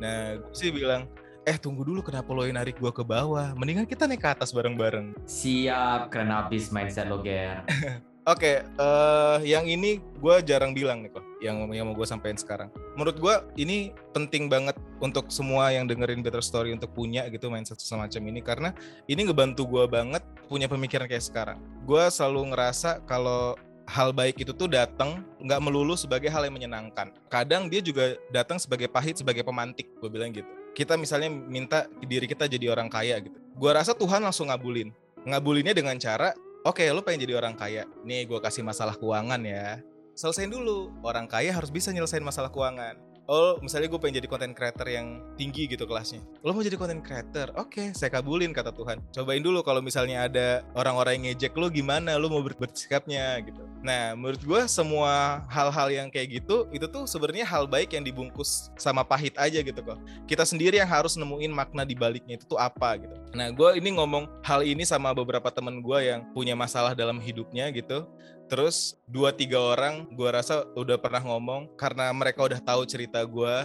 Nah 0.00 0.40
gue 0.40 0.54
sih 0.56 0.72
bilang 0.72 1.08
eh 1.48 1.56
tunggu 1.56 1.80
dulu 1.80 2.04
kenapa 2.04 2.28
lo 2.36 2.44
yang 2.44 2.60
narik 2.60 2.76
gue 2.76 2.92
ke 2.92 3.00
bawah? 3.00 3.56
Mendingan 3.56 3.88
kita 3.88 4.04
naik 4.04 4.20
ke 4.20 4.28
atas 4.28 4.52
bareng-bareng. 4.52 5.16
Siap, 5.24 6.12
keren 6.12 6.28
abis 6.28 6.68
mindset 6.68 7.08
lo, 7.08 7.24
Ger. 7.24 7.64
Oke, 8.28 8.60
eh 8.60 9.38
yang 9.48 9.64
ini 9.64 10.04
gue 10.20 10.36
jarang 10.44 10.76
bilang 10.76 11.00
nih 11.00 11.16
kok, 11.16 11.24
yang 11.40 11.64
yang 11.72 11.88
mau 11.88 11.96
gue 11.96 12.04
sampaikan 12.04 12.36
sekarang. 12.36 12.68
Menurut 12.92 13.16
gue 13.16 13.34
ini 13.56 13.96
penting 14.12 14.52
banget 14.52 14.76
untuk 15.00 15.32
semua 15.32 15.72
yang 15.72 15.88
dengerin 15.88 16.20
Better 16.20 16.44
Story 16.44 16.76
untuk 16.76 16.92
punya 16.92 17.24
gitu 17.32 17.48
mindset 17.48 17.80
semacam 17.80 18.20
ini 18.28 18.44
karena 18.44 18.76
ini 19.08 19.24
ngebantu 19.24 19.64
gue 19.64 19.88
banget 19.88 20.20
punya 20.44 20.68
pemikiran 20.68 21.08
kayak 21.08 21.24
sekarang. 21.24 21.56
Gue 21.88 22.04
selalu 22.12 22.52
ngerasa 22.52 23.00
kalau 23.08 23.56
hal 23.88 24.12
baik 24.12 24.44
itu 24.44 24.52
tuh 24.52 24.68
datang 24.68 25.24
nggak 25.40 25.64
melulu 25.64 25.96
sebagai 25.96 26.28
hal 26.28 26.44
yang 26.44 26.52
menyenangkan. 26.52 27.08
Kadang 27.32 27.72
dia 27.72 27.80
juga 27.80 28.12
datang 28.28 28.60
sebagai 28.60 28.92
pahit, 28.92 29.24
sebagai 29.24 29.40
pemantik. 29.40 29.88
Gue 30.04 30.12
bilang 30.12 30.36
gitu. 30.36 30.44
Kita 30.76 31.00
misalnya 31.00 31.32
minta 31.32 31.88
diri 32.04 32.28
kita 32.28 32.44
jadi 32.44 32.76
orang 32.76 32.92
kaya 32.92 33.24
gitu. 33.24 33.40
Gue 33.56 33.72
rasa 33.72 33.96
Tuhan 33.96 34.20
langsung 34.20 34.52
ngabulin. 34.52 34.92
Ngabulinnya 35.24 35.72
dengan 35.72 35.96
cara 35.96 36.36
Oke, 36.68 36.84
lu 36.92 37.00
pengen 37.00 37.24
jadi 37.24 37.40
orang 37.40 37.56
kaya. 37.56 37.88
Nih, 38.04 38.28
gue 38.28 38.36
kasih 38.44 38.60
masalah 38.60 38.92
keuangan 38.92 39.40
ya. 39.40 39.80
Selesain 40.12 40.52
dulu. 40.52 40.92
Orang 41.00 41.24
kaya 41.24 41.48
harus 41.48 41.72
bisa 41.72 41.88
nyelesain 41.96 42.20
masalah 42.20 42.52
keuangan. 42.52 43.00
Oh, 43.24 43.56
misalnya 43.64 43.88
gue 43.88 43.96
pengen 43.96 44.20
jadi 44.20 44.28
content 44.28 44.52
creator 44.52 44.84
yang 44.84 45.20
tinggi 45.36 45.64
gitu 45.68 45.88
kelasnya. 45.88 46.24
Lo 46.40 46.52
mau 46.52 46.64
jadi 46.64 46.76
content 46.76 47.04
creator? 47.04 47.52
Oke, 47.60 47.92
saya 47.92 48.08
kabulin 48.08 48.56
kata 48.56 48.72
Tuhan. 48.72 49.04
Cobain 49.12 49.40
dulu 49.44 49.60
kalau 49.64 49.84
misalnya 49.84 50.28
ada 50.28 50.64
orang-orang 50.72 51.20
yang 51.20 51.24
ngejek 51.32 51.56
lo 51.56 51.72
gimana, 51.72 52.16
lo 52.20 52.32
mau 52.32 52.40
ber- 52.40 52.56
bersikapnya 52.56 53.36
gitu. 53.44 53.67
Nah, 53.78 54.18
menurut 54.18 54.42
gue 54.42 54.62
semua 54.66 55.42
hal-hal 55.46 55.88
yang 55.90 56.08
kayak 56.10 56.42
gitu, 56.42 56.66
itu 56.74 56.86
tuh 56.90 57.06
sebenarnya 57.06 57.46
hal 57.46 57.70
baik 57.70 57.94
yang 57.94 58.02
dibungkus 58.02 58.74
sama 58.74 59.06
pahit 59.06 59.34
aja 59.38 59.62
gitu 59.62 59.80
kok. 59.80 59.98
Kita 60.26 60.42
sendiri 60.42 60.82
yang 60.82 60.90
harus 60.90 61.14
nemuin 61.14 61.52
makna 61.54 61.86
di 61.86 61.94
baliknya 61.94 62.38
itu 62.38 62.46
tuh 62.46 62.58
apa 62.58 62.98
gitu. 62.98 63.14
Nah, 63.34 63.54
gue 63.54 63.78
ini 63.78 63.94
ngomong 63.94 64.26
hal 64.42 64.66
ini 64.66 64.82
sama 64.82 65.14
beberapa 65.14 65.48
temen 65.54 65.78
gue 65.78 65.98
yang 66.10 66.26
punya 66.34 66.58
masalah 66.58 66.92
dalam 66.94 67.22
hidupnya 67.22 67.70
gitu. 67.70 68.06
Terus 68.48 68.96
dua 69.04 69.28
tiga 69.30 69.60
orang 69.60 70.08
gue 70.16 70.28
rasa 70.32 70.64
udah 70.72 70.96
pernah 70.96 71.20
ngomong 71.20 71.68
karena 71.76 72.08
mereka 72.16 72.48
udah 72.48 72.56
tahu 72.56 72.88
cerita 72.88 73.20
gue 73.20 73.56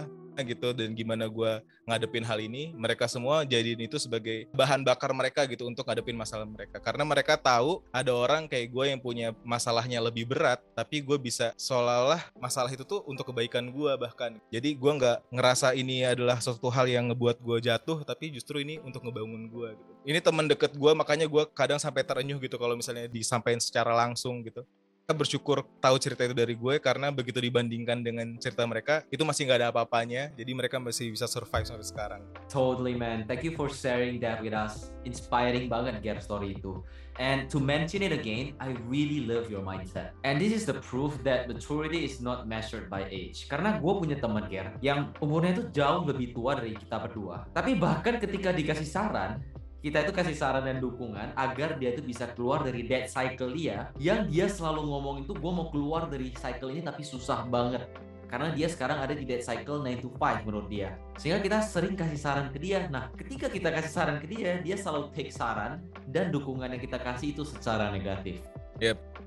gitu 0.42 0.74
dan 0.74 0.90
gimana 0.96 1.30
gue 1.30 1.62
ngadepin 1.86 2.24
hal 2.26 2.40
ini 2.40 2.74
mereka 2.74 3.06
semua 3.06 3.46
jadiin 3.46 3.86
itu 3.86 4.00
sebagai 4.00 4.48
bahan 4.56 4.82
bakar 4.82 5.12
mereka 5.14 5.46
gitu 5.46 5.68
untuk 5.68 5.86
ngadepin 5.86 6.16
masalah 6.18 6.48
mereka. 6.48 6.80
Karena 6.82 7.06
mereka 7.06 7.38
tahu 7.38 7.84
ada 7.94 8.10
orang 8.10 8.50
kayak 8.50 8.72
gue 8.72 8.84
yang 8.90 9.00
punya 9.00 9.36
masalahnya 9.46 10.02
lebih 10.02 10.26
berat 10.26 10.58
tapi 10.74 11.04
gue 11.04 11.18
bisa 11.20 11.54
seolah-olah 11.54 12.34
masalah 12.40 12.72
itu 12.72 12.82
tuh 12.82 13.04
untuk 13.06 13.30
kebaikan 13.30 13.70
gue 13.70 13.92
bahkan. 14.00 14.40
Jadi 14.50 14.74
gue 14.74 14.92
nggak 14.98 15.30
ngerasa 15.30 15.76
ini 15.78 16.02
adalah 16.02 16.40
suatu 16.42 16.66
hal 16.72 16.88
yang 16.88 17.12
ngebuat 17.12 17.38
gue 17.38 17.58
jatuh 17.70 18.02
tapi 18.02 18.34
justru 18.34 18.64
ini 18.64 18.80
untuk 18.82 19.04
ngebangun 19.04 19.46
gue 19.52 19.68
gitu. 19.76 19.92
Ini 20.04 20.18
teman 20.24 20.48
deket 20.50 20.74
gue 20.74 20.92
makanya 20.96 21.28
gue 21.28 21.44
kadang 21.52 21.78
sampai 21.78 22.02
terenyuh 22.02 22.40
gitu 22.40 22.56
kalau 22.56 22.74
misalnya 22.74 23.06
disampaikan 23.06 23.60
secara 23.60 23.92
langsung 23.92 24.40
gitu 24.42 24.64
bersyukur 25.12 25.60
tahu 25.84 26.00
cerita 26.00 26.24
itu 26.24 26.32
dari 26.32 26.56
gue 26.56 26.80
karena 26.80 27.12
begitu 27.12 27.36
dibandingkan 27.36 28.00
dengan 28.00 28.40
cerita 28.40 28.64
mereka 28.64 29.04
itu 29.12 29.20
masih 29.20 29.44
nggak 29.44 29.58
ada 29.60 29.68
apa-apanya 29.68 30.32
jadi 30.32 30.52
mereka 30.56 30.80
masih 30.80 31.12
bisa 31.12 31.28
survive 31.28 31.68
sampai 31.68 31.84
sekarang 31.84 32.22
Totally, 32.48 32.94
man. 32.94 33.26
Thank 33.26 33.42
you 33.42 33.52
for 33.56 33.66
sharing 33.66 34.20
that 34.22 34.38
with 34.38 34.54
us. 34.54 34.94
Inspiring 35.02 35.66
banget, 35.66 36.00
Ger, 36.06 36.22
story 36.22 36.54
itu. 36.54 36.86
And 37.18 37.46
to 37.50 37.62
mention 37.62 38.02
it 38.02 38.10
again, 38.10 38.58
I 38.58 38.74
really 38.90 39.26
love 39.26 39.46
your 39.50 39.62
mindset. 39.62 40.14
And 40.26 40.38
this 40.38 40.50
is 40.50 40.66
the 40.66 40.78
proof 40.82 41.18
that 41.22 41.46
maturity 41.46 42.02
is 42.06 42.18
not 42.22 42.46
measured 42.50 42.90
by 42.90 43.06
age. 43.10 43.46
Karena 43.46 43.78
gue 43.78 43.92
punya 43.94 44.18
teman, 44.18 44.46
Ger, 44.50 44.74
yang 44.82 45.14
umurnya 45.18 45.58
itu 45.58 45.64
jauh 45.74 46.02
lebih 46.06 46.34
tua 46.34 46.58
dari 46.58 46.74
kita 46.74 46.98
berdua. 47.02 47.46
Tapi 47.54 47.74
bahkan 47.74 48.18
ketika 48.18 48.50
dikasih 48.54 48.86
saran, 48.86 49.42
kita 49.84 50.00
itu 50.00 50.16
kasih 50.16 50.32
saran 50.32 50.64
dan 50.64 50.80
dukungan 50.80 51.36
agar 51.36 51.76
dia 51.76 51.92
itu 51.92 52.00
bisa 52.00 52.24
keluar 52.32 52.64
dari 52.64 52.88
dead 52.88 53.04
cycle 53.04 53.52
dia. 53.52 53.92
Yang 54.00 54.20
dia 54.32 54.46
selalu 54.48 54.80
ngomong 54.88 55.16
itu 55.28 55.36
gue 55.36 55.52
mau 55.52 55.68
keluar 55.68 56.08
dari 56.08 56.32
cycle 56.32 56.72
ini 56.72 56.80
tapi 56.80 57.04
susah 57.04 57.44
banget. 57.44 57.84
Karena 58.24 58.48
dia 58.56 58.64
sekarang 58.72 59.04
ada 59.04 59.12
di 59.12 59.28
dead 59.28 59.44
cycle 59.44 59.84
9 59.84 60.00
to 60.00 60.08
5 60.16 60.48
menurut 60.48 60.72
dia. 60.72 60.96
Sehingga 61.20 61.44
kita 61.44 61.60
sering 61.60 62.00
kasih 62.00 62.16
saran 62.16 62.48
ke 62.48 62.56
dia. 62.64 62.88
Nah 62.88 63.12
ketika 63.12 63.52
kita 63.52 63.68
kasih 63.68 63.92
saran 63.92 64.16
ke 64.24 64.26
dia 64.32 64.56
dia 64.64 64.76
selalu 64.80 65.12
take 65.12 65.28
saran 65.28 65.84
dan 66.08 66.32
dukungan 66.32 66.72
yang 66.72 66.80
kita 66.80 66.96
kasih 66.96 67.36
itu 67.36 67.44
secara 67.44 67.92
negatif. 67.92 68.40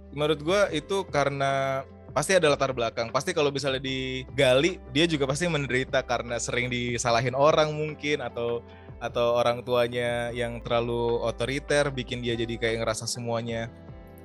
Menurut 0.09 0.41
gue 0.41 0.61
itu 0.73 1.05
karena 1.13 1.85
pasti 2.17 2.33
ada 2.33 2.49
latar 2.49 2.73
belakang. 2.73 3.13
Pasti 3.13 3.29
kalau 3.29 3.53
misalnya 3.53 3.77
digali 3.77 4.81
dia 4.89 5.05
juga 5.05 5.29
pasti 5.29 5.45
menderita 5.45 6.01
karena 6.01 6.41
sering 6.41 6.65
disalahin 6.65 7.37
orang 7.37 7.69
mungkin 7.77 8.25
atau 8.25 8.65
atau 8.97 9.37
orang 9.37 9.61
tuanya 9.61 10.33
yang 10.33 10.59
terlalu 10.61 11.21
otoriter 11.21 11.89
bikin 11.93 12.21
dia 12.21 12.33
jadi 12.33 12.57
kayak 12.57 12.81
ngerasa 12.81 13.05
semuanya 13.05 13.69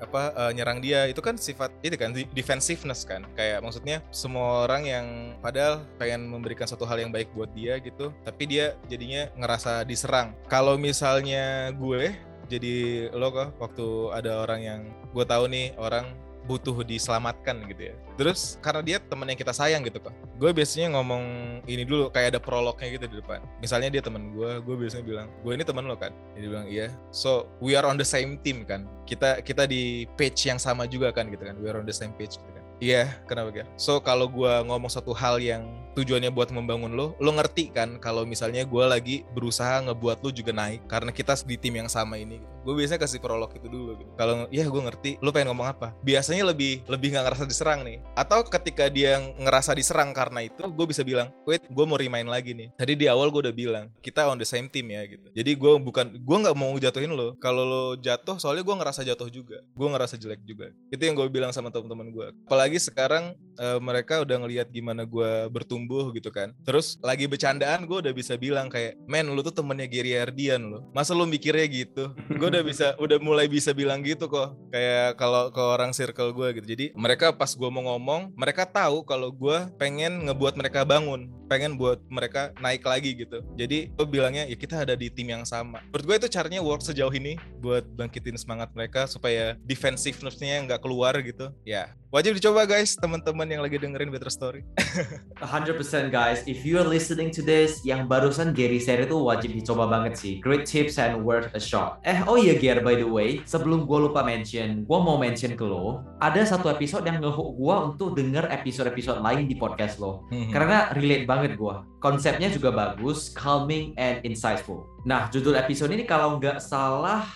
apa 0.02 0.34
eh, 0.34 0.52
nyerang 0.58 0.82
dia. 0.82 1.06
Itu 1.06 1.22
kan 1.22 1.38
sifat 1.38 1.70
itu 1.80 1.94
kan 1.94 2.10
defensiveness 2.34 3.06
kan. 3.06 3.22
Kayak 3.38 3.62
maksudnya 3.62 4.02
semua 4.10 4.66
orang 4.66 4.82
yang 4.82 5.06
padahal 5.38 5.86
pengen 5.96 6.26
memberikan 6.26 6.66
satu 6.66 6.82
hal 6.82 6.98
yang 6.98 7.14
baik 7.14 7.30
buat 7.32 7.48
dia 7.54 7.78
gitu 7.78 8.10
tapi 8.26 8.50
dia 8.50 8.74
jadinya 8.90 9.30
ngerasa 9.38 9.86
diserang. 9.86 10.34
Kalau 10.50 10.74
misalnya 10.74 11.70
gue 11.78 12.10
jadi 12.50 13.08
lo 13.14 13.32
kok 13.32 13.56
waktu 13.62 13.86
ada 14.12 14.44
orang 14.44 14.60
yang 14.60 14.80
gue 15.14 15.24
tahu 15.24 15.48
nih 15.48 15.72
orang 15.78 16.12
butuh 16.46 16.82
diselamatkan 16.82 17.62
gitu 17.70 17.92
ya. 17.92 17.94
Terus 18.18 18.58
karena 18.58 18.82
dia 18.82 18.98
temen 18.98 19.26
yang 19.30 19.38
kita 19.38 19.54
sayang 19.54 19.86
gitu 19.86 20.02
kok. 20.02 20.14
Gue 20.36 20.50
biasanya 20.50 20.98
ngomong 20.98 21.24
ini 21.70 21.86
dulu 21.86 22.10
kayak 22.10 22.36
ada 22.36 22.40
prolognya 22.42 22.88
gitu 22.98 23.06
di 23.06 23.16
depan. 23.22 23.40
Misalnya 23.62 23.88
dia 23.94 24.02
temen 24.02 24.34
gue, 24.34 24.60
gue 24.62 24.76
biasanya 24.76 25.04
bilang, 25.06 25.28
gue 25.42 25.52
ini 25.54 25.64
temen 25.64 25.84
lo 25.86 25.94
kan. 25.94 26.10
Dia 26.34 26.48
bilang 26.50 26.66
iya. 26.68 26.90
So 27.14 27.48
we 27.62 27.78
are 27.78 27.86
on 27.86 27.96
the 27.96 28.06
same 28.06 28.42
team 28.42 28.66
kan. 28.66 28.86
Kita 29.06 29.40
kita 29.40 29.66
di 29.70 30.06
page 30.18 30.46
yang 30.46 30.58
sama 30.58 30.86
juga 30.90 31.14
kan 31.14 31.30
gitu 31.30 31.42
kan. 31.42 31.54
We 31.62 31.70
are 31.70 31.78
on 31.78 31.86
the 31.86 31.94
same 31.94 32.14
page 32.18 32.36
Iya, 32.82 33.14
kenapa 33.30 33.54
Ger? 33.54 33.70
So 33.78 34.02
kalau 34.02 34.26
gue 34.26 34.50
ngomong 34.66 34.90
satu 34.90 35.14
hal 35.14 35.38
yang 35.38 35.62
tujuannya 35.94 36.34
buat 36.34 36.50
membangun 36.50 36.98
lo, 36.98 37.14
lo 37.22 37.30
ngerti 37.30 37.70
kan 37.70 38.00
kalau 38.02 38.24
misalnya 38.24 38.66
gue 38.66 38.84
lagi 38.84 39.16
berusaha 39.36 39.86
ngebuat 39.86 40.24
lo 40.24 40.34
juga 40.34 40.50
naik 40.50 40.90
karena 40.90 41.14
kita 41.14 41.38
di 41.46 41.54
tim 41.54 41.78
yang 41.78 41.86
sama 41.86 42.18
ini. 42.18 42.42
Gitu. 42.42 42.52
Gue 42.62 42.78
biasanya 42.78 43.02
kasih 43.02 43.18
prolog 43.18 43.50
itu 43.54 43.66
dulu. 43.66 43.98
Gitu. 43.98 44.10
Kalau 44.14 44.46
ya 44.48 44.62
gue 44.66 44.82
ngerti, 44.82 45.10
lo 45.18 45.34
pengen 45.34 45.50
ngomong 45.50 45.68
apa? 45.68 45.94
Biasanya 46.06 46.54
lebih 46.54 46.86
lebih 46.86 47.14
nggak 47.14 47.24
ngerasa 47.26 47.44
diserang 47.46 47.82
nih. 47.82 47.98
Atau 48.14 48.46
ketika 48.46 48.86
dia 48.86 49.18
ngerasa 49.18 49.74
diserang 49.74 50.14
karena 50.14 50.46
itu, 50.46 50.62
gue 50.62 50.86
bisa 50.86 51.02
bilang, 51.02 51.34
wait, 51.42 51.66
gue 51.66 51.84
mau 51.84 51.98
remind 51.98 52.30
lagi 52.30 52.54
nih. 52.54 52.70
Tadi 52.78 52.94
di 52.94 53.06
awal 53.10 53.34
gue 53.34 53.50
udah 53.50 53.54
bilang 53.54 53.90
kita 53.98 54.30
on 54.30 54.38
the 54.38 54.46
same 54.46 54.70
team 54.70 54.94
ya 54.94 55.02
gitu. 55.10 55.26
Jadi 55.34 55.50
gue 55.58 55.72
bukan, 55.82 56.06
gue 56.14 56.36
nggak 56.38 56.56
mau 56.56 56.70
jatuhin 56.78 57.10
lo. 57.10 57.34
Kalau 57.42 57.66
lo 57.66 57.84
jatuh, 57.98 58.38
soalnya 58.38 58.62
gue 58.62 58.76
ngerasa 58.78 59.02
jatuh 59.02 59.26
juga. 59.26 59.58
Gue 59.74 59.88
ngerasa 59.90 60.14
jelek 60.14 60.46
juga. 60.46 60.70
Itu 60.88 61.02
yang 61.02 61.18
gue 61.18 61.26
bilang 61.28 61.50
sama 61.50 61.74
teman-teman 61.74 62.14
gue. 62.14 62.26
Apalagi 62.46 62.71
sekarang 62.78 63.34
eh, 63.62 63.78
mereka 63.78 64.26
udah 64.26 64.36
ngelihat 64.42 64.68
gimana 64.74 65.06
gue 65.06 65.46
bertumbuh 65.54 66.10
gitu 66.10 66.34
kan. 66.34 66.50
Terus 66.66 66.98
lagi 66.98 67.30
bercandaan 67.30 67.86
gue 67.86 67.98
udah 68.02 68.10
bisa 68.10 68.34
bilang 68.34 68.66
kayak, 68.66 68.98
men 69.06 69.30
lu 69.30 69.40
tuh 69.46 69.54
temennya 69.54 69.86
Gary 69.86 70.18
Ardian 70.18 70.66
lo. 70.66 70.90
Masa 70.90 71.14
lu 71.14 71.24
mikirnya 71.24 71.66
gitu? 71.70 72.10
gue 72.40 72.48
udah 72.50 72.64
bisa, 72.66 72.98
udah 72.98 73.18
mulai 73.22 73.46
bisa 73.46 73.70
bilang 73.70 74.02
gitu 74.02 74.26
kok. 74.26 74.58
Kayak 74.74 75.14
kalau 75.14 75.54
ke 75.54 75.62
orang 75.62 75.94
circle 75.94 76.34
gue 76.34 76.58
gitu. 76.58 76.66
Jadi 76.66 76.86
mereka 76.98 77.30
pas 77.30 77.54
gue 77.54 77.70
mau 77.70 77.86
ngomong, 77.94 78.34
mereka 78.34 78.66
tahu 78.66 79.06
kalau 79.06 79.30
gue 79.30 79.70
pengen 79.78 80.26
ngebuat 80.26 80.58
mereka 80.58 80.82
bangun, 80.82 81.30
pengen 81.46 81.76
buat 81.76 82.00
mereka 82.08 82.50
naik 82.58 82.82
lagi 82.82 83.12
gitu. 83.12 83.44
Jadi 83.54 83.92
gue 83.92 84.06
bilangnya 84.08 84.48
ya 84.48 84.56
kita 84.56 84.82
ada 84.82 84.96
di 84.96 85.12
tim 85.12 85.30
yang 85.30 85.44
sama. 85.44 85.84
Menurut 85.92 86.04
gue 86.08 86.16
itu 86.24 86.28
caranya 86.32 86.64
work 86.64 86.80
sejauh 86.80 87.12
ini 87.12 87.36
buat 87.60 87.84
bangkitin 87.94 88.40
semangat 88.40 88.72
mereka 88.72 89.04
supaya 89.04 89.54
defensiveness-nya 89.68 90.64
nggak 90.64 90.80
keluar 90.80 91.12
gitu. 91.20 91.52
Ya 91.62 91.92
wajib 92.12 92.36
dicoba 92.36 92.68
guys 92.68 92.92
teman-teman 92.96 93.48
yang 93.52 93.62
lagi 93.62 93.76
dengerin 93.76 94.08
Better 94.08 94.32
Story. 94.32 94.64
100% 95.44 95.76
guys, 96.08 96.40
if 96.48 96.64
you 96.64 96.80
are 96.80 96.88
listening 96.88 97.28
to 97.28 97.44
this, 97.44 97.84
yang 97.84 98.08
barusan 98.08 98.56
Gary 98.56 98.80
share 98.80 99.04
itu 99.04 99.12
wajib 99.12 99.52
dicoba 99.52 99.84
banget 99.86 100.16
sih. 100.16 100.32
Great 100.40 100.64
tips 100.64 100.96
and 100.96 101.20
worth 101.20 101.52
a 101.52 101.60
shot. 101.60 102.00
Eh, 102.08 102.24
oh 102.24 102.40
iya 102.40 102.56
Gary, 102.56 102.80
by 102.80 102.96
the 102.96 103.06
way, 103.06 103.44
sebelum 103.44 103.84
gue 103.84 103.98
lupa 104.08 104.24
mention, 104.24 104.88
gue 104.88 104.98
mau 104.98 105.20
mention 105.20 105.52
ke 105.52 105.64
lo, 105.64 106.00
ada 106.24 106.40
satu 106.48 106.72
episode 106.72 107.04
yang 107.04 107.20
ngehook 107.20 107.54
gue 107.60 107.74
untuk 107.92 108.08
denger 108.16 108.48
episode-episode 108.48 109.20
lain 109.20 109.44
di 109.44 109.54
podcast 109.54 110.00
lo. 110.00 110.24
Hmm. 110.32 110.48
Karena 110.48 110.90
relate 110.96 111.28
banget 111.28 111.52
gue. 111.60 111.74
Konsepnya 112.00 112.48
juga 112.50 112.72
bagus, 112.72 113.30
calming 113.30 113.92
and 114.00 114.24
insightful. 114.24 114.88
Nah, 115.04 115.28
judul 115.28 115.54
episode 115.54 115.92
ini 115.92 116.08
kalau 116.08 116.40
nggak 116.40 116.58
salah, 116.62 117.26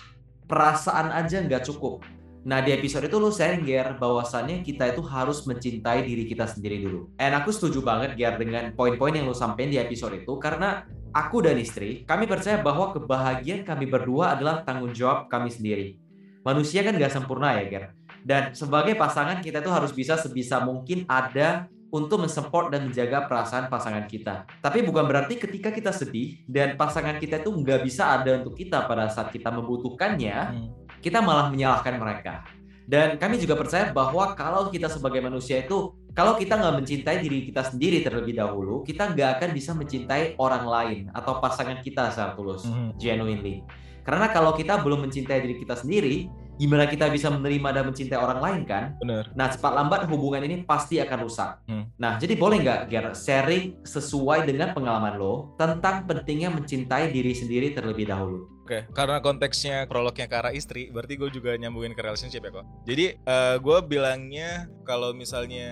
perasaan 0.47 1.11
aja 1.11 1.43
nggak 1.43 1.67
cukup. 1.67 2.16
Nah, 2.45 2.61
di 2.61 2.71
episode 2.71 3.09
itu 3.09 3.17
lu 3.17 3.33
sharing, 3.33 3.65
Ger, 3.65 3.97
bahwasannya 3.97 4.61
kita 4.61 4.93
itu 4.93 5.01
harus 5.03 5.43
mencintai 5.49 6.05
diri 6.05 6.29
kita 6.29 6.45
sendiri 6.47 6.79
dulu. 6.79 7.11
And 7.17 7.33
aku 7.35 7.49
setuju 7.49 7.81
banget, 7.81 8.15
Ger, 8.15 8.37
dengan 8.37 8.71
poin-poin 8.77 9.15
yang 9.15 9.25
lu 9.27 9.35
sampein 9.35 9.73
di 9.73 9.81
episode 9.81 10.15
itu, 10.15 10.37
karena 10.39 10.87
aku 11.11 11.43
dan 11.43 11.57
istri, 11.59 12.05
kami 12.07 12.29
percaya 12.29 12.61
bahwa 12.61 12.95
kebahagiaan 12.95 13.65
kami 13.67 13.89
berdua 13.89 14.37
adalah 14.37 14.63
tanggung 14.63 14.93
jawab 14.93 15.27
kami 15.27 15.51
sendiri. 15.51 15.99
Manusia 16.45 16.85
kan 16.85 16.95
nggak 16.95 17.11
sempurna 17.11 17.57
ya, 17.59 17.63
Ger. 17.67 17.83
Dan 18.23 18.55
sebagai 18.55 18.95
pasangan, 18.95 19.43
kita 19.43 19.59
tuh 19.59 19.73
harus 19.75 19.91
bisa 19.91 20.15
sebisa 20.15 20.63
mungkin 20.63 21.03
ada 21.07 21.67
untuk 21.87 22.23
mensupport 22.27 22.67
dan 22.71 22.87
menjaga 22.91 23.27
perasaan 23.31 23.71
pasangan 23.71 24.03
kita. 24.07 24.43
Tapi 24.59 24.83
bukan 24.83 25.07
berarti 25.07 25.39
ketika 25.39 25.71
kita 25.71 25.95
sedih 25.95 26.43
dan 26.43 26.75
pasangan 26.75 27.15
kita 27.15 27.39
itu 27.39 27.51
nggak 27.51 27.79
bisa 27.87 28.19
ada 28.19 28.43
untuk 28.43 28.59
kita 28.59 28.83
pada 28.83 29.07
saat 29.07 29.31
kita 29.31 29.51
membutuhkannya, 29.51 30.37
Hmm. 30.47 30.86
Kita 31.07 31.23
malah 31.23 31.47
menyalahkan 31.47 31.95
mereka. 31.95 32.43
Dan 32.87 33.15
kami 33.15 33.39
juga 33.39 33.55
percaya 33.55 33.95
bahwa 33.95 34.35
kalau 34.35 34.67
kita 34.67 34.91
sebagai 34.91 35.23
manusia 35.23 35.63
itu, 35.63 35.95
kalau 36.11 36.35
kita 36.35 36.55
nggak 36.59 36.75
mencintai 36.83 37.19
diri 37.23 37.47
kita 37.47 37.63
sendiri 37.67 38.03
terlebih 38.03 38.35
dahulu, 38.35 38.83
kita 38.83 39.11
nggak 39.15 39.39
akan 39.39 39.49
bisa 39.55 39.71
mencintai 39.75 40.35
orang 40.39 40.63
lain 40.67 41.01
atau 41.11 41.39
pasangan 41.39 41.79
kita 41.79 42.11
secara 42.11 42.35
tulus, 42.35 42.67
Hmm. 42.67 42.91
genuinely. 42.99 43.63
Karena 44.07 44.31
kalau 44.31 44.55
kita 44.55 44.79
belum 44.79 45.03
mencintai 45.03 45.43
diri 45.43 45.59
kita 45.59 45.75
sendiri, 45.75 46.31
gimana 46.55 46.87
kita 46.87 47.11
bisa 47.11 47.27
menerima 47.27 47.69
dan 47.75 47.83
mencintai 47.91 48.15
orang 48.15 48.39
lain 48.39 48.61
kan? 48.63 48.95
Bener. 49.03 49.35
Nah, 49.35 49.51
cepat 49.51 49.71
lambat 49.75 50.07
hubungan 50.07 50.47
ini 50.47 50.63
pasti 50.63 50.95
akan 51.03 51.27
rusak. 51.27 51.59
Hmm. 51.67 51.91
Nah, 51.99 52.15
jadi 52.15 52.39
boleh 52.39 52.63
nggak, 52.63 52.79
Ger, 52.87 53.05
sharing 53.11 53.83
sesuai 53.83 54.47
dengan 54.47 54.71
pengalaman 54.71 55.19
lo 55.19 55.53
tentang 55.59 56.07
pentingnya 56.07 56.55
mencintai 56.55 57.11
diri 57.11 57.35
sendiri 57.35 57.75
terlebih 57.75 58.07
dahulu? 58.07 58.56
Oke, 58.67 58.83
karena 58.91 59.23
konteksnya 59.23 59.87
prolognya 59.87 60.27
ke 60.27 60.35
arah 60.35 60.51
istri, 60.51 60.91
berarti 60.91 61.15
gue 61.15 61.31
juga 61.31 61.55
nyambungin 61.55 61.95
ke 61.95 62.03
relationship 62.03 62.43
ya 62.43 62.51
kok. 62.51 62.67
Jadi 62.83 63.15
eh, 63.15 63.55
gue 63.63 63.77
bilangnya 63.87 64.67
kalau 64.83 65.15
misalnya 65.15 65.71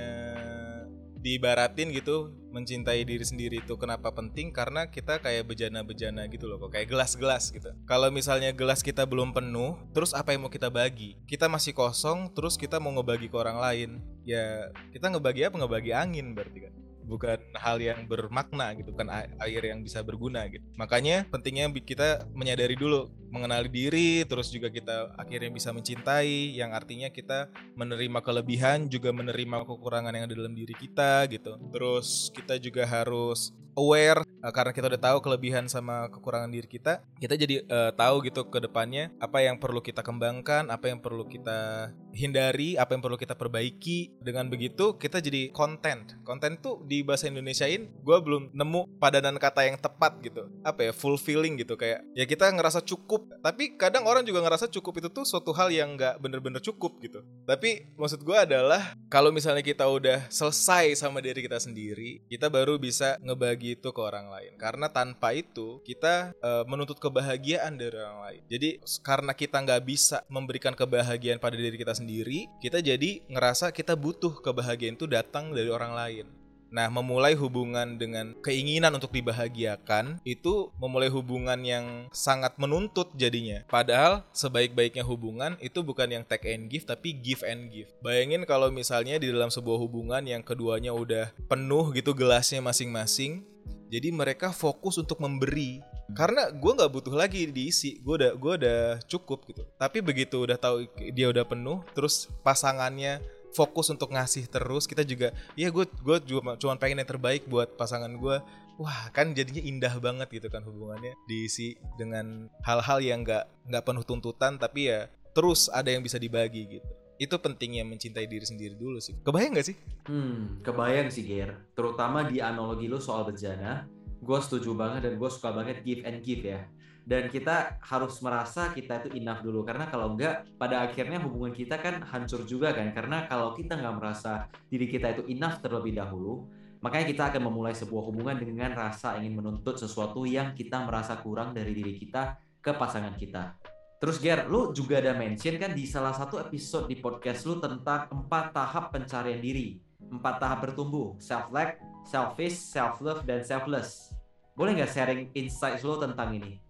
diibaratin 1.20 1.92
gitu 1.92 2.32
mencintai 2.56 3.04
diri 3.04 3.26
sendiri 3.28 3.60
itu 3.60 3.76
kenapa 3.76 4.16
penting? 4.16 4.56
Karena 4.56 4.88
kita 4.88 5.20
kayak 5.20 5.44
bejana-bejana 5.44 6.24
gitu 6.32 6.48
loh 6.48 6.56
kok 6.56 6.72
kayak 6.72 6.88
gelas-gelas 6.88 7.52
gitu. 7.52 7.68
Kalau 7.84 8.08
misalnya 8.16 8.56
gelas 8.56 8.80
kita 8.80 9.04
belum 9.04 9.36
penuh 9.36 9.76
terus 9.92 10.16
apa 10.16 10.32
yang 10.32 10.48
mau 10.48 10.54
kita 10.54 10.72
bagi? 10.72 11.20
Kita 11.28 11.52
masih 11.52 11.76
kosong 11.76 12.32
terus 12.32 12.56
kita 12.56 12.80
mau 12.80 12.96
ngebagi 12.96 13.28
ke 13.28 13.36
orang 13.36 13.60
lain. 13.60 13.90
Ya 14.24 14.72
kita 14.96 15.12
ngebagi 15.12 15.52
apa? 15.52 15.60
Ngebagi 15.60 15.92
angin 15.92 16.32
berarti 16.32 16.64
kan 16.64 16.85
bukan 17.06 17.38
hal 17.54 17.78
yang 17.78 18.10
bermakna 18.10 18.74
gitu 18.74 18.92
kan 18.98 19.08
air 19.40 19.62
yang 19.62 19.86
bisa 19.86 20.02
berguna 20.02 20.50
gitu. 20.50 20.66
Makanya 20.76 21.30
pentingnya 21.30 21.70
kita 21.72 22.26
menyadari 22.34 22.74
dulu 22.74 23.08
mengenali 23.36 23.68
diri 23.68 24.24
terus 24.24 24.48
juga 24.48 24.72
kita 24.72 25.12
akhirnya 25.20 25.52
bisa 25.52 25.76
mencintai 25.76 26.56
yang 26.56 26.72
artinya 26.72 27.12
kita 27.12 27.52
menerima 27.76 28.24
kelebihan 28.24 28.88
juga 28.88 29.12
menerima 29.12 29.68
kekurangan 29.68 30.16
yang 30.16 30.26
ada 30.32 30.36
dalam 30.40 30.56
diri 30.56 30.72
kita 30.72 31.28
gitu. 31.28 31.60
Terus 31.76 32.32
kita 32.32 32.56
juga 32.56 32.88
harus 32.88 33.52
aware 33.76 34.24
eh, 34.24 34.54
karena 34.56 34.72
kita 34.72 34.88
udah 34.88 35.02
tahu 35.12 35.18
kelebihan 35.20 35.68
sama 35.68 36.08
kekurangan 36.08 36.48
diri 36.48 36.66
kita 36.66 37.04
kita 37.20 37.36
jadi 37.36 37.56
eh, 37.68 37.92
tahu 37.92 38.24
gitu 38.24 38.48
ke 38.48 38.64
depannya 38.64 39.12
apa 39.20 39.44
yang 39.44 39.60
perlu 39.60 39.84
kita 39.84 40.00
kembangkan 40.00 40.72
apa 40.72 40.88
yang 40.88 41.04
perlu 41.04 41.28
kita 41.28 41.92
hindari 42.16 42.80
apa 42.80 42.96
yang 42.96 43.04
perlu 43.04 43.20
kita 43.20 43.36
perbaiki. 43.36 44.16
Dengan 44.24 44.48
begitu 44.48 44.96
kita 44.96 45.20
jadi 45.20 45.52
konten 45.52 46.08
konten 46.24 46.58
tuh 46.64 46.82
di 46.88 47.04
bahasa 47.04 47.28
Indonesiain 47.28 47.92
gue 47.92 48.18
belum 48.18 48.56
nemu 48.56 48.98
padanan 48.98 49.36
kata 49.36 49.68
yang 49.68 49.78
tepat 49.78 50.18
gitu. 50.24 50.48
Apa 50.64 50.90
ya? 50.90 50.92
Fulfilling 50.96 51.60
gitu. 51.60 51.76
Kayak 51.76 52.08
ya 52.16 52.24
kita 52.24 52.50
ngerasa 52.50 52.82
cukup 52.82 53.25
tapi 53.44 53.78
kadang 53.78 54.06
orang 54.10 54.26
juga 54.26 54.42
ngerasa 54.42 54.70
cukup 54.70 55.04
itu 55.04 55.10
tuh 55.12 55.26
suatu 55.26 55.54
hal 55.54 55.70
yang 55.70 55.94
nggak 55.94 56.18
bener-bener 56.22 56.62
cukup 56.62 56.98
gitu. 57.02 57.22
Tapi 57.46 57.94
maksud 57.94 58.26
gue 58.26 58.38
adalah 58.38 58.98
kalau 59.12 59.30
misalnya 59.30 59.62
kita 59.62 59.86
udah 59.86 60.30
selesai 60.34 60.98
sama 60.98 61.22
diri 61.22 61.46
kita 61.46 61.62
sendiri 61.62 62.26
kita 62.26 62.50
baru 62.50 62.82
bisa 62.82 63.22
ngebagi 63.22 63.78
itu 63.78 63.90
ke 63.94 64.02
orang 64.02 64.30
lain. 64.34 64.58
Karena 64.58 64.90
tanpa 64.90 65.34
itu 65.34 65.82
kita 65.86 66.34
eh, 66.38 66.64
menuntut 66.66 66.98
kebahagiaan 66.98 67.78
dari 67.78 67.96
orang 67.98 68.20
lain. 68.26 68.42
Jadi 68.50 68.70
karena 69.02 69.34
kita 69.38 69.62
nggak 69.62 69.82
bisa 69.86 70.26
memberikan 70.30 70.74
kebahagiaan 70.74 71.38
pada 71.38 71.56
diri 71.56 71.78
kita 71.78 71.94
sendiri 71.94 72.50
kita 72.60 72.82
jadi 72.82 73.24
ngerasa 73.30 73.72
kita 73.72 73.94
butuh 73.94 74.42
kebahagiaan 74.42 74.98
itu 74.98 75.06
datang 75.06 75.54
dari 75.54 75.70
orang 75.70 75.94
lain 75.94 76.26
Nah, 76.74 76.92
memulai 76.92 77.38
hubungan 77.38 77.96
dengan 77.96 78.36
keinginan 78.44 78.92
untuk 78.98 79.14
dibahagiakan 79.14 80.20
itu 80.28 80.74
memulai 80.82 81.08
hubungan 81.08 81.60
yang 81.64 82.12
sangat 82.12 82.58
menuntut 82.60 83.14
jadinya. 83.16 83.64
Padahal 83.70 84.26
sebaik-baiknya 84.36 85.06
hubungan 85.06 85.56
itu 85.64 85.86
bukan 85.86 86.12
yang 86.12 86.24
take 86.28 86.52
and 86.52 86.68
give 86.68 86.84
tapi 86.84 87.16
give 87.16 87.46
and 87.48 87.72
give. 87.72 87.90
Bayangin 88.04 88.44
kalau 88.44 88.74
misalnya 88.74 89.16
di 89.22 89.32
dalam 89.32 89.54
sebuah 89.54 89.78
hubungan 89.80 90.26
yang 90.26 90.42
keduanya 90.44 90.92
udah 90.92 91.32
penuh 91.48 91.96
gitu 91.96 92.12
gelasnya 92.12 92.60
masing-masing, 92.60 93.46
jadi 93.90 94.10
mereka 94.12 94.52
fokus 94.52 94.98
untuk 94.98 95.22
memberi. 95.22 95.82
Karena 96.14 96.54
gue 96.54 96.72
nggak 96.78 96.92
butuh 96.94 97.18
lagi 97.18 97.50
diisi, 97.50 97.98
gue 97.98 98.22
udah 98.22 98.32
gue 98.38 98.54
udah 98.62 98.82
cukup 99.10 99.42
gitu. 99.50 99.66
Tapi 99.74 100.06
begitu 100.06 100.38
udah 100.38 100.54
tahu 100.54 100.86
dia 101.10 101.34
udah 101.34 101.42
penuh, 101.42 101.82
terus 101.98 102.30
pasangannya 102.46 103.26
fokus 103.56 103.88
untuk 103.88 104.12
ngasih 104.12 104.52
terus 104.52 104.84
kita 104.84 105.08
juga 105.08 105.32
ya 105.56 105.72
gue 105.72 105.88
gue 105.88 106.18
juga 106.28 106.60
cuma 106.60 106.76
pengen 106.76 107.00
yang 107.00 107.10
terbaik 107.10 107.48
buat 107.48 107.80
pasangan 107.80 108.12
gue 108.12 108.38
wah 108.76 109.02
kan 109.16 109.32
jadinya 109.32 109.64
indah 109.64 109.96
banget 110.04 110.28
gitu 110.30 110.52
kan 110.52 110.62
hubungannya 110.68 111.16
diisi 111.26 111.80
dengan 111.96 112.52
hal-hal 112.68 113.00
yang 113.00 113.24
nggak 113.24 113.72
nggak 113.72 113.84
penuh 113.88 114.04
tuntutan 114.04 114.60
tapi 114.60 114.92
ya 114.92 115.08
terus 115.32 115.72
ada 115.72 115.88
yang 115.88 116.04
bisa 116.04 116.20
dibagi 116.20 116.80
gitu 116.80 116.90
itu 117.16 117.32
pentingnya 117.40 117.88
mencintai 117.88 118.28
diri 118.28 118.44
sendiri 118.44 118.76
dulu 118.76 119.00
sih 119.00 119.16
kebayang 119.24 119.56
nggak 119.56 119.68
sih 119.72 119.78
Hmm, 120.06 120.62
kebayang 120.62 121.10
sih 121.10 121.26
Ger. 121.26 121.58
Terutama 121.74 122.30
di 122.30 122.38
analogi 122.38 122.86
lu 122.86 123.02
soal 123.02 123.26
bejana, 123.26 123.90
gue 124.22 124.40
setuju 124.42 124.78
banget 124.78 125.10
dan 125.10 125.14
gue 125.18 125.30
suka 125.34 125.50
banget 125.50 125.82
give 125.82 126.06
and 126.06 126.22
give 126.22 126.46
ya. 126.46 126.62
Dan 127.06 127.30
kita 127.30 127.78
harus 127.86 128.18
merasa 128.26 128.74
kita 128.74 129.06
itu 129.06 129.22
enough 129.22 129.46
dulu 129.46 129.62
karena 129.62 129.86
kalau 129.86 130.18
enggak 130.18 130.50
pada 130.58 130.82
akhirnya 130.82 131.22
hubungan 131.22 131.54
kita 131.54 131.78
kan 131.78 132.02
hancur 132.02 132.42
juga 132.50 132.74
kan 132.74 132.90
karena 132.98 133.30
kalau 133.30 133.54
kita 133.54 133.78
nggak 133.78 133.96
merasa 134.02 134.50
diri 134.74 134.90
kita 134.90 135.14
itu 135.14 135.24
enough 135.30 135.62
terlebih 135.62 135.94
dahulu 135.94 136.50
makanya 136.82 137.06
kita 137.06 137.24
akan 137.30 137.42
memulai 137.46 137.78
sebuah 137.78 138.10
hubungan 138.10 138.42
dengan 138.42 138.74
rasa 138.74 139.22
ingin 139.22 139.38
menuntut 139.38 139.78
sesuatu 139.78 140.26
yang 140.26 140.58
kita 140.58 140.82
merasa 140.82 141.22
kurang 141.22 141.54
dari 141.54 141.78
diri 141.78 141.94
kita 141.94 142.42
ke 142.58 142.74
pasangan 142.74 143.14
kita. 143.14 143.54
Terus 144.02 144.18
Ger, 144.18 144.50
lu 144.50 144.74
juga 144.74 144.98
ada 144.98 145.14
mention 145.14 145.62
kan 145.62 145.78
di 145.78 145.86
salah 145.86 146.14
satu 146.14 146.42
episode 146.42 146.90
di 146.90 146.98
podcast 146.98 147.46
lu 147.46 147.62
tentang 147.62 148.10
empat 148.10 148.50
tahap 148.50 148.90
pencarian 148.90 149.38
diri 149.38 149.78
empat 150.12 150.42
tahap 150.42 150.60
bertumbuh 150.70 151.18
self-like, 151.18 151.80
selfish, 152.06 152.58
self-love, 152.58 153.26
dan 153.26 153.42
selfless. 153.42 154.15
Boleh 154.56 154.72
nggak 154.80 154.92
sharing 154.96 155.22
insights 155.36 155.84
lo 155.84 156.00
tentang 156.00 156.32
ini? 156.32 156.64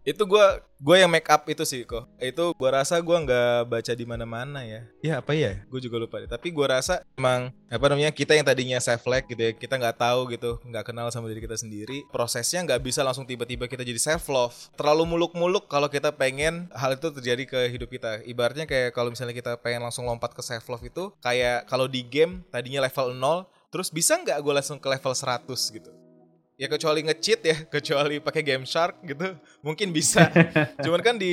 itu 0.00 0.22
gue 0.24 0.46
gue 0.80 0.96
yang 0.96 1.12
make 1.12 1.28
up 1.28 1.44
itu 1.46 1.62
sih 1.62 1.84
kok. 1.84 2.08
Itu 2.16 2.56
gue 2.56 2.70
rasa 2.72 2.96
gue 2.98 3.16
nggak 3.20 3.68
baca 3.68 3.92
di 3.92 4.04
mana-mana 4.08 4.64
ya. 4.64 4.82
Ya 5.04 5.14
apa 5.20 5.36
ya? 5.36 5.60
Gue 5.68 5.78
juga 5.78 6.00
lupa 6.00 6.18
deh. 6.18 6.26
tapi 6.26 6.48
gue 6.50 6.66
rasa 6.66 7.04
emang 7.20 7.52
apa 7.68 7.86
namanya 7.86 8.10
kita 8.10 8.32
yang 8.32 8.42
tadinya 8.42 8.80
self 8.80 9.04
like 9.06 9.28
gitu 9.28 9.38
ya 9.38 9.52
kita 9.52 9.76
nggak 9.76 10.00
tahu 10.00 10.32
gitu 10.32 10.58
nggak 10.66 10.90
kenal 10.90 11.06
sama 11.12 11.30
diri 11.30 11.44
kita 11.44 11.54
sendiri 11.54 12.02
prosesnya 12.10 12.64
nggak 12.66 12.80
bisa 12.82 13.04
langsung 13.06 13.28
tiba-tiba 13.28 13.68
kita 13.68 13.84
jadi 13.84 14.00
self 14.00 14.26
love. 14.32 14.56
Terlalu 14.74 15.04
muluk-muluk 15.04 15.68
kalau 15.68 15.86
kita 15.92 16.10
pengen 16.16 16.72
hal 16.72 16.96
itu 16.96 17.12
terjadi 17.12 17.44
ke 17.44 17.60
hidup 17.70 17.92
kita. 17.92 18.24
Ibaratnya 18.24 18.64
kayak 18.64 18.96
kalau 18.96 19.12
misalnya 19.12 19.36
kita 19.36 19.60
pengen 19.60 19.84
langsung 19.84 20.08
lompat 20.08 20.32
ke 20.32 20.40
self 20.40 20.64
love 20.66 20.82
itu 20.82 21.12
kayak 21.20 21.68
kalau 21.68 21.84
di 21.84 22.00
game 22.02 22.42
tadinya 22.48 22.82
level 22.88 23.14
0 23.14 23.46
terus 23.70 23.92
bisa 23.92 24.18
nggak 24.18 24.40
gue 24.42 24.52
langsung 24.56 24.82
ke 24.82 24.88
level 24.90 25.14
100 25.14 25.46
gitu 25.46 25.99
ya 26.60 26.68
kecuali 26.68 27.00
nge-cheat 27.08 27.40
ya 27.40 27.56
kecuali 27.80 28.20
pakai 28.20 28.44
game 28.44 28.68
shark 28.68 29.00
gitu 29.00 29.32
mungkin 29.64 29.96
bisa. 29.96 30.28
Cuman 30.84 31.00
kan 31.00 31.16
di 31.16 31.32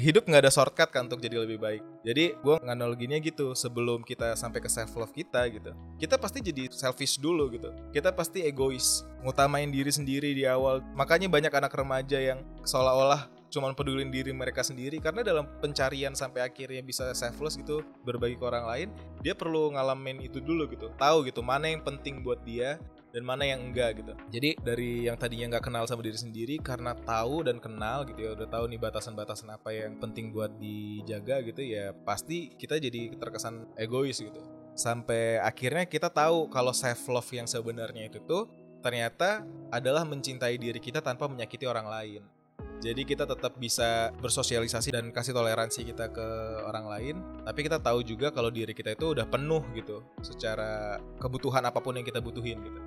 hidup 0.00 0.24
nggak 0.24 0.48
ada 0.48 0.52
shortcut 0.52 0.88
kan 0.88 1.04
untuk 1.04 1.20
jadi 1.20 1.44
lebih 1.44 1.60
baik. 1.60 1.84
Jadi 2.00 2.32
gue 2.40 2.56
nganaloginya 2.64 3.20
gitu 3.20 3.52
sebelum 3.52 4.00
kita 4.00 4.32
sampai 4.32 4.64
ke 4.64 4.72
self 4.72 4.96
love 4.96 5.12
kita 5.12 5.44
gitu. 5.52 5.76
Kita 6.00 6.16
pasti 6.16 6.40
jadi 6.40 6.72
selfish 6.72 7.20
dulu 7.20 7.52
gitu. 7.52 7.68
Kita 7.92 8.16
pasti 8.16 8.40
egois 8.48 9.04
ngutamain 9.20 9.68
diri 9.68 9.92
sendiri 9.92 10.32
di 10.32 10.48
awal. 10.48 10.80
Makanya 10.96 11.28
banyak 11.28 11.52
anak 11.52 11.76
remaja 11.76 12.16
yang 12.16 12.40
seolah-olah 12.64 13.28
cuma 13.46 13.70
pedulin 13.72 14.10
diri 14.10 14.34
mereka 14.34 14.60
sendiri 14.60 14.98
karena 14.98 15.22
dalam 15.22 15.46
pencarian 15.62 16.12
sampai 16.12 16.44
akhirnya 16.44 16.82
bisa 16.82 17.14
selfless 17.14 17.54
gitu 17.54 17.80
berbagi 18.02 18.34
ke 18.34 18.44
orang 18.44 18.66
lain 18.66 18.88
dia 19.22 19.38
perlu 19.38 19.72
ngalamin 19.72 20.24
itu 20.24 20.40
dulu 20.40 20.64
gitu. 20.72 20.90
Tahu 20.96 21.28
gitu 21.28 21.44
mana 21.44 21.68
yang 21.68 21.84
penting 21.84 22.24
buat 22.24 22.42
dia 22.42 22.80
dan 23.16 23.24
mana 23.24 23.48
yang 23.48 23.72
enggak 23.72 24.04
gitu. 24.04 24.12
Jadi 24.28 24.60
dari 24.60 25.08
yang 25.08 25.16
tadinya 25.16 25.56
nggak 25.56 25.72
kenal 25.72 25.88
sama 25.88 26.04
diri 26.04 26.20
sendiri 26.20 26.60
karena 26.60 26.92
tahu 26.92 27.48
dan 27.48 27.56
kenal 27.56 28.04
gitu 28.04 28.20
ya 28.20 28.30
udah 28.36 28.44
tahu 28.44 28.68
nih 28.68 28.76
batasan-batasan 28.76 29.48
apa 29.56 29.72
yang 29.72 29.96
penting 29.96 30.36
buat 30.36 30.52
dijaga 30.60 31.40
gitu 31.40 31.64
ya 31.64 31.96
pasti 32.04 32.52
kita 32.60 32.76
jadi 32.76 33.16
terkesan 33.16 33.72
egois 33.80 34.20
gitu. 34.20 34.36
Sampai 34.76 35.40
akhirnya 35.40 35.88
kita 35.88 36.12
tahu 36.12 36.52
kalau 36.52 36.76
self 36.76 37.08
love 37.08 37.32
yang 37.32 37.48
sebenarnya 37.48 38.12
itu 38.12 38.20
tuh 38.20 38.52
ternyata 38.84 39.48
adalah 39.72 40.04
mencintai 40.04 40.60
diri 40.60 40.76
kita 40.76 41.00
tanpa 41.00 41.24
menyakiti 41.24 41.64
orang 41.64 41.88
lain. 41.88 42.35
Jadi 42.76 43.02
kita 43.08 43.24
tetap 43.24 43.56
bisa 43.56 44.12
bersosialisasi 44.20 44.92
dan 44.92 45.08
kasih 45.08 45.32
toleransi 45.32 45.80
kita 45.88 46.12
ke 46.12 46.28
orang 46.68 46.86
lain, 46.86 47.14
tapi 47.42 47.64
kita 47.64 47.80
tahu 47.80 48.04
juga 48.04 48.28
kalau 48.28 48.52
diri 48.52 48.76
kita 48.76 48.92
itu 48.92 49.16
udah 49.16 49.24
penuh 49.24 49.64
gitu 49.72 50.04
secara 50.20 51.00
kebutuhan 51.16 51.64
apa 51.64 51.80
pun 51.80 51.96
yang 51.96 52.04
kita 52.04 52.20
butuhin 52.20 52.60
gitu. 52.60 52.80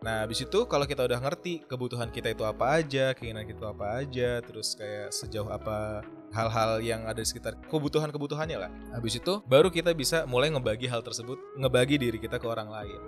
Nah, 0.00 0.24
habis 0.24 0.40
itu 0.40 0.64
kalau 0.64 0.88
kita 0.88 1.04
udah 1.04 1.20
ngerti 1.20 1.60
kebutuhan 1.68 2.08
kita 2.08 2.32
itu 2.32 2.40
apa 2.48 2.80
aja, 2.80 3.12
keinginan 3.12 3.44
kita 3.44 3.68
apa 3.68 4.00
aja, 4.00 4.40
terus 4.40 4.72
kayak 4.72 5.12
sejauh 5.12 5.52
apa 5.52 6.00
hal-hal 6.32 6.80
yang 6.80 7.04
ada 7.04 7.20
di 7.20 7.28
sekitar 7.28 7.60
kebutuhan-kebutuhannya 7.68 8.58
lah. 8.64 8.72
Habis 8.96 9.20
itu 9.20 9.44
baru 9.44 9.68
kita 9.68 9.92
bisa 9.92 10.24
mulai 10.24 10.48
ngebagi 10.48 10.88
hal 10.88 11.04
tersebut, 11.04 11.36
ngebagi 11.60 12.00
diri 12.00 12.16
kita 12.16 12.40
ke 12.40 12.46
orang 12.48 12.72
lain. 12.72 13.00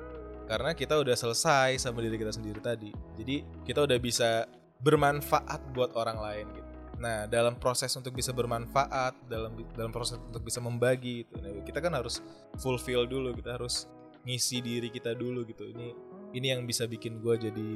Karena 0.44 0.76
kita 0.76 1.00
udah 1.00 1.16
selesai 1.16 1.80
sama 1.80 2.04
diri 2.04 2.20
kita 2.20 2.28
sendiri 2.28 2.60
tadi. 2.60 2.92
Jadi 3.16 3.40
kita 3.64 3.88
udah 3.88 3.96
bisa 3.96 4.44
bermanfaat 4.82 5.72
buat 5.72 5.94
orang 5.94 6.18
lain 6.18 6.46
gitu. 6.58 6.70
Nah, 7.02 7.26
dalam 7.26 7.58
proses 7.58 7.90
untuk 7.98 8.14
bisa 8.14 8.30
bermanfaat, 8.30 9.26
dalam 9.26 9.58
dalam 9.74 9.90
proses 9.90 10.22
untuk 10.22 10.46
bisa 10.46 10.62
membagi 10.62 11.26
itu, 11.26 11.34
nah, 11.42 11.50
kita 11.66 11.82
kan 11.82 11.94
harus 11.98 12.22
fulfill 12.62 13.10
dulu, 13.10 13.34
kita 13.34 13.58
harus 13.58 13.90
ngisi 14.22 14.62
diri 14.62 14.88
kita 14.90 15.14
dulu 15.18 15.42
gitu. 15.46 15.66
Ini 15.66 15.88
ini 16.32 16.46
yang 16.54 16.62
bisa 16.62 16.86
bikin 16.86 17.18
gue 17.18 17.34
jadi 17.50 17.70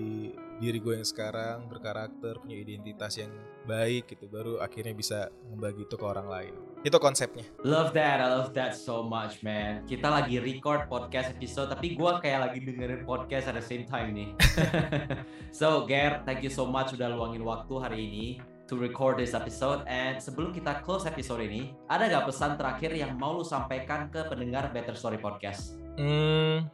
diri 0.57 0.81
gue 0.81 0.97
yang 0.97 1.05
sekarang 1.05 1.69
berkarakter 1.69 2.41
punya 2.41 2.57
identitas 2.57 3.21
yang 3.21 3.29
baik 3.69 4.09
gitu 4.09 4.25
baru 4.31 4.57
akhirnya 4.65 4.97
bisa 4.97 5.29
membagi 5.53 5.85
itu 5.85 5.97
ke 5.99 6.07
orang 6.07 6.29
lain. 6.29 6.55
Itu 6.81 6.97
konsepnya. 6.97 7.45
Love 7.67 7.93
that 7.93 8.23
I 8.23 8.29
love 8.31 8.55
that 8.57 8.73
so 8.73 9.05
much 9.05 9.45
man. 9.45 9.85
Kita 9.85 10.09
lagi 10.09 10.41
record 10.41 10.89
podcast 10.89 11.35
episode 11.37 11.69
tapi 11.69 11.99
gue 11.99 12.13
kayak 12.23 12.41
lagi 12.49 12.59
dengerin 12.65 13.05
podcast 13.05 13.53
at 13.53 13.57
the 13.59 13.65
same 13.65 13.85
time 13.85 14.17
nih. 14.17 14.29
So 15.57 15.89
Ger 15.89 16.21
thank 16.25 16.45
you 16.45 16.53
so 16.53 16.65
much 16.69 16.93
udah 16.97 17.13
luangin 17.13 17.41
waktu 17.45 17.75
hari 17.81 17.99
ini 18.09 18.27
to 18.69 18.77
record 18.77 19.17
this 19.21 19.33
episode. 19.33 19.85
And 19.89 20.21
sebelum 20.21 20.53
kita 20.53 20.85
close 20.85 21.09
episode 21.09 21.45
ini 21.45 21.73
ada 21.89 22.09
gak 22.09 22.29
pesan 22.29 22.61
terakhir 22.61 22.93
yang 22.93 23.17
mau 23.17 23.37
lu 23.37 23.45
sampaikan 23.45 24.09
ke 24.13 24.25
pendengar 24.29 24.69
Better 24.73 24.93
Story 24.93 25.17
Podcast? 25.17 25.81
Hmm, 25.97 26.69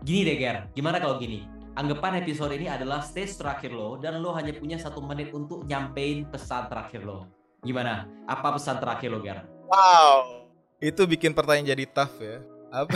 Gini 0.00 0.24
deh 0.24 0.36
Ger, 0.40 0.56
gimana 0.72 0.96
kalau 0.96 1.20
gini? 1.20 1.59
Anggapan 1.80 2.20
episode 2.20 2.52
ini 2.60 2.68
adalah 2.68 3.00
stage 3.00 3.40
terakhir 3.40 3.72
lo 3.72 3.96
dan 3.96 4.20
lo 4.20 4.36
hanya 4.36 4.52
punya 4.52 4.76
satu 4.76 5.00
menit 5.00 5.32
untuk 5.32 5.64
nyampein 5.64 6.28
pesan 6.28 6.68
terakhir 6.68 7.08
lo. 7.08 7.24
Gimana? 7.64 8.04
Apa 8.28 8.52
pesan 8.52 8.76
terakhir 8.76 9.08
lo 9.08 9.24
Ger? 9.24 9.48
Wow, 9.64 10.44
itu 10.76 11.08
bikin 11.08 11.32
pertanyaan 11.32 11.72
jadi 11.72 11.88
tough 11.88 12.20
ya. 12.20 12.44
Apa? 12.68 12.92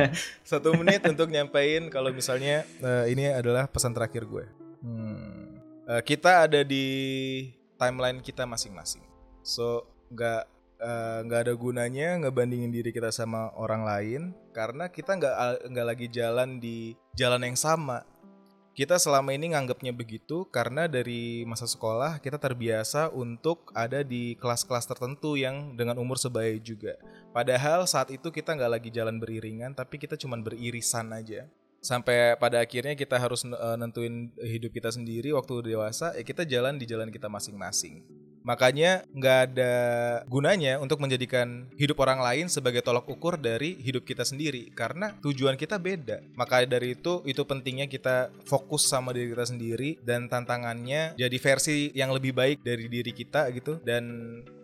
satu 0.52 0.76
menit 0.76 1.00
untuk 1.08 1.32
nyampein 1.32 1.88
kalau 1.88 2.12
misalnya 2.12 2.68
uh, 2.84 3.08
ini 3.08 3.24
adalah 3.32 3.64
pesan 3.64 3.96
terakhir 3.96 4.28
gue. 4.28 4.44
Hmm. 4.84 5.56
Uh, 5.88 6.04
kita 6.04 6.44
ada 6.44 6.60
di 6.60 6.84
timeline 7.80 8.20
kita 8.20 8.44
masing-masing. 8.44 9.00
So 9.40 9.88
nggak 10.12 10.44
Eh, 10.76 11.18
nggak 11.24 11.40
uh, 11.40 11.44
ada 11.48 11.54
gunanya 11.56 12.20
ngebandingin 12.20 12.68
diri 12.68 12.92
kita 12.92 13.08
sama 13.08 13.48
orang 13.56 13.80
lain 13.80 14.22
karena 14.52 14.92
kita 14.92 15.16
nggak 15.16 15.72
nggak 15.72 15.86
lagi 15.88 16.06
jalan 16.12 16.60
di 16.60 16.92
jalan 17.16 17.48
yang 17.48 17.56
sama 17.56 18.04
kita 18.76 19.00
selama 19.00 19.32
ini 19.32 19.56
nganggapnya 19.56 19.96
begitu 19.96 20.44
karena 20.52 20.84
dari 20.84 21.48
masa 21.48 21.64
sekolah 21.64 22.20
kita 22.20 22.36
terbiasa 22.36 23.08
untuk 23.08 23.72
ada 23.72 24.04
di 24.04 24.36
kelas-kelas 24.36 24.84
tertentu 24.84 25.32
yang 25.32 25.72
dengan 25.80 25.96
umur 25.96 26.20
sebaya 26.20 26.52
juga. 26.60 27.00
Padahal 27.32 27.88
saat 27.88 28.12
itu 28.12 28.28
kita 28.28 28.52
nggak 28.52 28.72
lagi 28.76 28.92
jalan 28.92 29.16
beriringan, 29.16 29.72
tapi 29.72 29.96
kita 29.96 30.20
cuma 30.20 30.36
beririsan 30.36 31.08
aja. 31.16 31.48
Sampai 31.80 32.36
pada 32.36 32.60
akhirnya 32.60 32.92
kita 32.92 33.16
harus 33.16 33.48
uh, 33.48 33.80
nentuin 33.80 34.28
hidup 34.44 34.76
kita 34.76 34.92
sendiri 34.92 35.32
waktu 35.32 35.72
dewasa, 35.72 36.12
ya 36.12 36.20
kita 36.20 36.44
jalan 36.44 36.76
di 36.76 36.84
jalan 36.84 37.08
kita 37.08 37.32
masing-masing. 37.32 38.04
Makanya 38.46 39.02
nggak 39.10 39.38
ada 39.50 39.74
gunanya 40.30 40.78
untuk 40.78 41.02
menjadikan 41.02 41.66
hidup 41.74 41.98
orang 41.98 42.22
lain 42.22 42.46
sebagai 42.46 42.78
tolak 42.78 43.10
ukur 43.10 43.34
dari 43.34 43.74
hidup 43.82 44.06
kita 44.06 44.22
sendiri 44.22 44.70
karena 44.70 45.18
tujuan 45.18 45.58
kita 45.58 45.82
beda. 45.82 46.22
Maka 46.38 46.62
dari 46.62 46.94
itu 46.94 47.26
itu 47.26 47.42
pentingnya 47.42 47.90
kita 47.90 48.30
fokus 48.46 48.86
sama 48.86 49.10
diri 49.10 49.34
kita 49.34 49.50
sendiri 49.50 49.98
dan 50.06 50.30
tantangannya 50.30 51.18
jadi 51.18 51.36
versi 51.42 51.90
yang 51.90 52.14
lebih 52.14 52.30
baik 52.38 52.62
dari 52.62 52.86
diri 52.86 53.10
kita 53.10 53.50
gitu 53.50 53.82
dan 53.82 54.06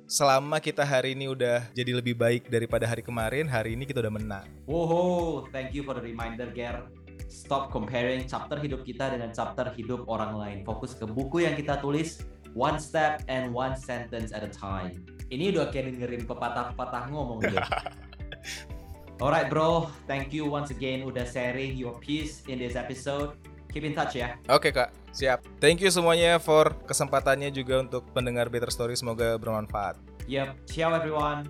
selama 0.07 0.63
kita 0.63 0.87
hari 0.87 1.19
ini 1.19 1.27
udah 1.27 1.73
jadi 1.75 1.99
lebih 1.99 2.15
baik 2.15 2.53
daripada 2.53 2.87
hari 2.87 3.03
kemarin, 3.03 3.51
hari 3.51 3.75
ini 3.75 3.83
kita 3.89 3.99
udah 3.99 4.15
menang. 4.15 4.47
Wow, 4.71 5.51
thank 5.51 5.75
you 5.75 5.83
for 5.83 5.99
the 5.99 6.05
reminder, 6.05 6.53
Ger. 6.55 6.87
Stop 7.33 7.73
comparing 7.73 8.29
chapter 8.29 8.61
hidup 8.61 8.85
kita 8.85 9.09
dengan 9.09 9.33
chapter 9.33 9.73
hidup 9.73 10.05
orang 10.05 10.37
lain. 10.37 10.59
Fokus 10.69 10.93
ke 10.93 11.09
buku 11.09 11.49
yang 11.49 11.57
kita 11.57 11.81
tulis 11.81 12.21
one 12.53 12.77
step 12.77 13.25
and 13.29 13.53
one 13.53 13.77
sentence 13.77 14.33
at 14.33 14.45
a 14.45 14.51
time. 14.53 15.01
Ini 15.33 15.53
udah 15.57 15.73
kayak 15.73 15.97
dengerin 15.97 16.25
pepatah-pepatah 16.29 17.09
ngomong 17.09 17.41
gitu. 17.45 17.57
Alright 19.23 19.49
bro, 19.49 19.87
thank 20.11 20.35
you 20.35 20.45
once 20.49 20.75
again 20.75 21.07
udah 21.07 21.23
sharing 21.23 21.79
your 21.79 21.95
piece 22.03 22.43
in 22.51 22.59
this 22.59 22.75
episode. 22.75 23.39
Keep 23.73 23.89
in 23.89 23.95
touch 23.97 24.19
ya. 24.19 24.37
Oke 24.53 24.69
okay, 24.69 24.73
kak, 24.75 24.91
siap. 25.17 25.41
Thank 25.57 25.81
you 25.81 25.89
semuanya 25.89 26.37
for 26.37 26.77
kesempatannya 26.85 27.49
juga 27.55 27.81
untuk 27.81 28.05
pendengar 28.13 28.53
Better 28.53 28.69
Story. 28.69 28.99
Semoga 28.99 29.41
bermanfaat. 29.41 29.97
Yep, 30.29 30.69
ciao 30.69 30.93
everyone. 30.93 31.49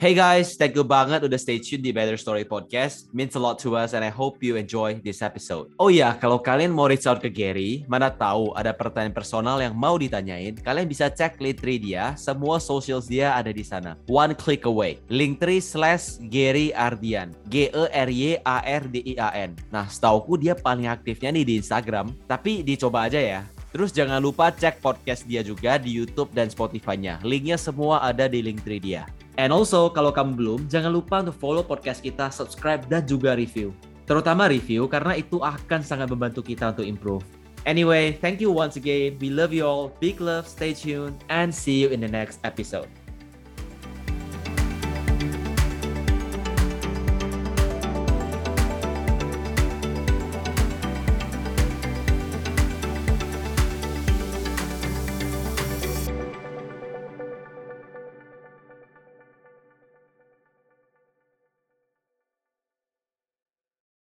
Hey 0.00 0.16
guys, 0.16 0.56
thank 0.56 0.72
you 0.72 0.80
banget 0.80 1.28
udah 1.28 1.36
stay 1.36 1.60
tune 1.60 1.84
di 1.84 1.92
Better 1.92 2.16
Story 2.16 2.48
Podcast. 2.48 3.12
Means 3.12 3.36
a 3.36 3.40
lot 3.44 3.60
to 3.60 3.76
us 3.76 3.92
and 3.92 4.00
I 4.00 4.08
hope 4.08 4.40
you 4.40 4.56
enjoy 4.56 4.96
this 4.96 5.20
episode. 5.20 5.76
Oh 5.76 5.92
iya, 5.92 6.16
kalau 6.16 6.40
kalian 6.40 6.72
mau 6.72 6.88
reach 6.88 7.04
out 7.04 7.20
ke 7.20 7.28
Gary, 7.28 7.84
mana 7.84 8.08
tahu 8.08 8.56
ada 8.56 8.72
pertanyaan 8.72 9.12
personal 9.12 9.60
yang 9.60 9.76
mau 9.76 10.00
ditanyain, 10.00 10.56
kalian 10.56 10.88
bisa 10.88 11.12
cek 11.12 11.36
Linktree 11.36 11.76
dia, 11.76 12.16
semua 12.16 12.56
socials 12.64 13.12
dia 13.12 13.36
ada 13.36 13.52
di 13.52 13.60
sana. 13.60 13.92
One 14.08 14.32
click 14.32 14.64
away. 14.64 15.04
Linktree 15.12 15.60
slash 15.60 16.16
Gary 16.32 16.72
Ardian. 16.72 17.36
G-E-R-Y-A-R-D-I-A-N. 17.52 19.50
Nah, 19.68 19.84
setauku 19.84 20.40
dia 20.40 20.56
paling 20.56 20.88
aktifnya 20.88 21.28
nih 21.28 21.44
di 21.44 21.60
Instagram, 21.60 22.16
tapi 22.24 22.64
dicoba 22.64 23.04
aja 23.04 23.20
ya. 23.20 23.44
Terus 23.68 23.92
jangan 23.92 24.24
lupa 24.24 24.48
cek 24.48 24.80
podcast 24.80 25.28
dia 25.28 25.44
juga 25.44 25.76
di 25.76 25.92
YouTube 25.92 26.32
dan 26.32 26.48
Spotify-nya. 26.48 27.20
Linknya 27.20 27.60
semua 27.60 28.00
ada 28.00 28.24
di 28.32 28.40
Linktree 28.40 28.80
dia. 28.80 29.04
And 29.40 29.56
also, 29.56 29.88
kalau 29.88 30.12
kamu 30.12 30.36
belum, 30.36 30.60
jangan 30.68 30.92
lupa 30.92 31.24
untuk 31.24 31.32
follow 31.40 31.64
podcast 31.64 32.04
kita, 32.04 32.28
subscribe, 32.28 32.84
dan 32.92 33.08
juga 33.08 33.32
review. 33.32 33.72
Terutama 34.04 34.52
review, 34.52 34.84
karena 34.84 35.16
itu 35.16 35.40
akan 35.40 35.80
sangat 35.80 36.12
membantu 36.12 36.44
kita 36.44 36.76
untuk 36.76 36.84
improve. 36.84 37.24
Anyway, 37.64 38.20
thank 38.20 38.36
you 38.36 38.52
once 38.52 38.76
again. 38.76 39.16
We 39.16 39.32
love 39.32 39.56
you 39.56 39.64
all. 39.64 39.96
Big 39.96 40.20
love, 40.20 40.44
stay 40.44 40.76
tuned, 40.76 41.16
and 41.32 41.48
see 41.48 41.80
you 41.80 41.88
in 41.88 42.04
the 42.04 42.12
next 42.12 42.44
episode. 42.44 42.99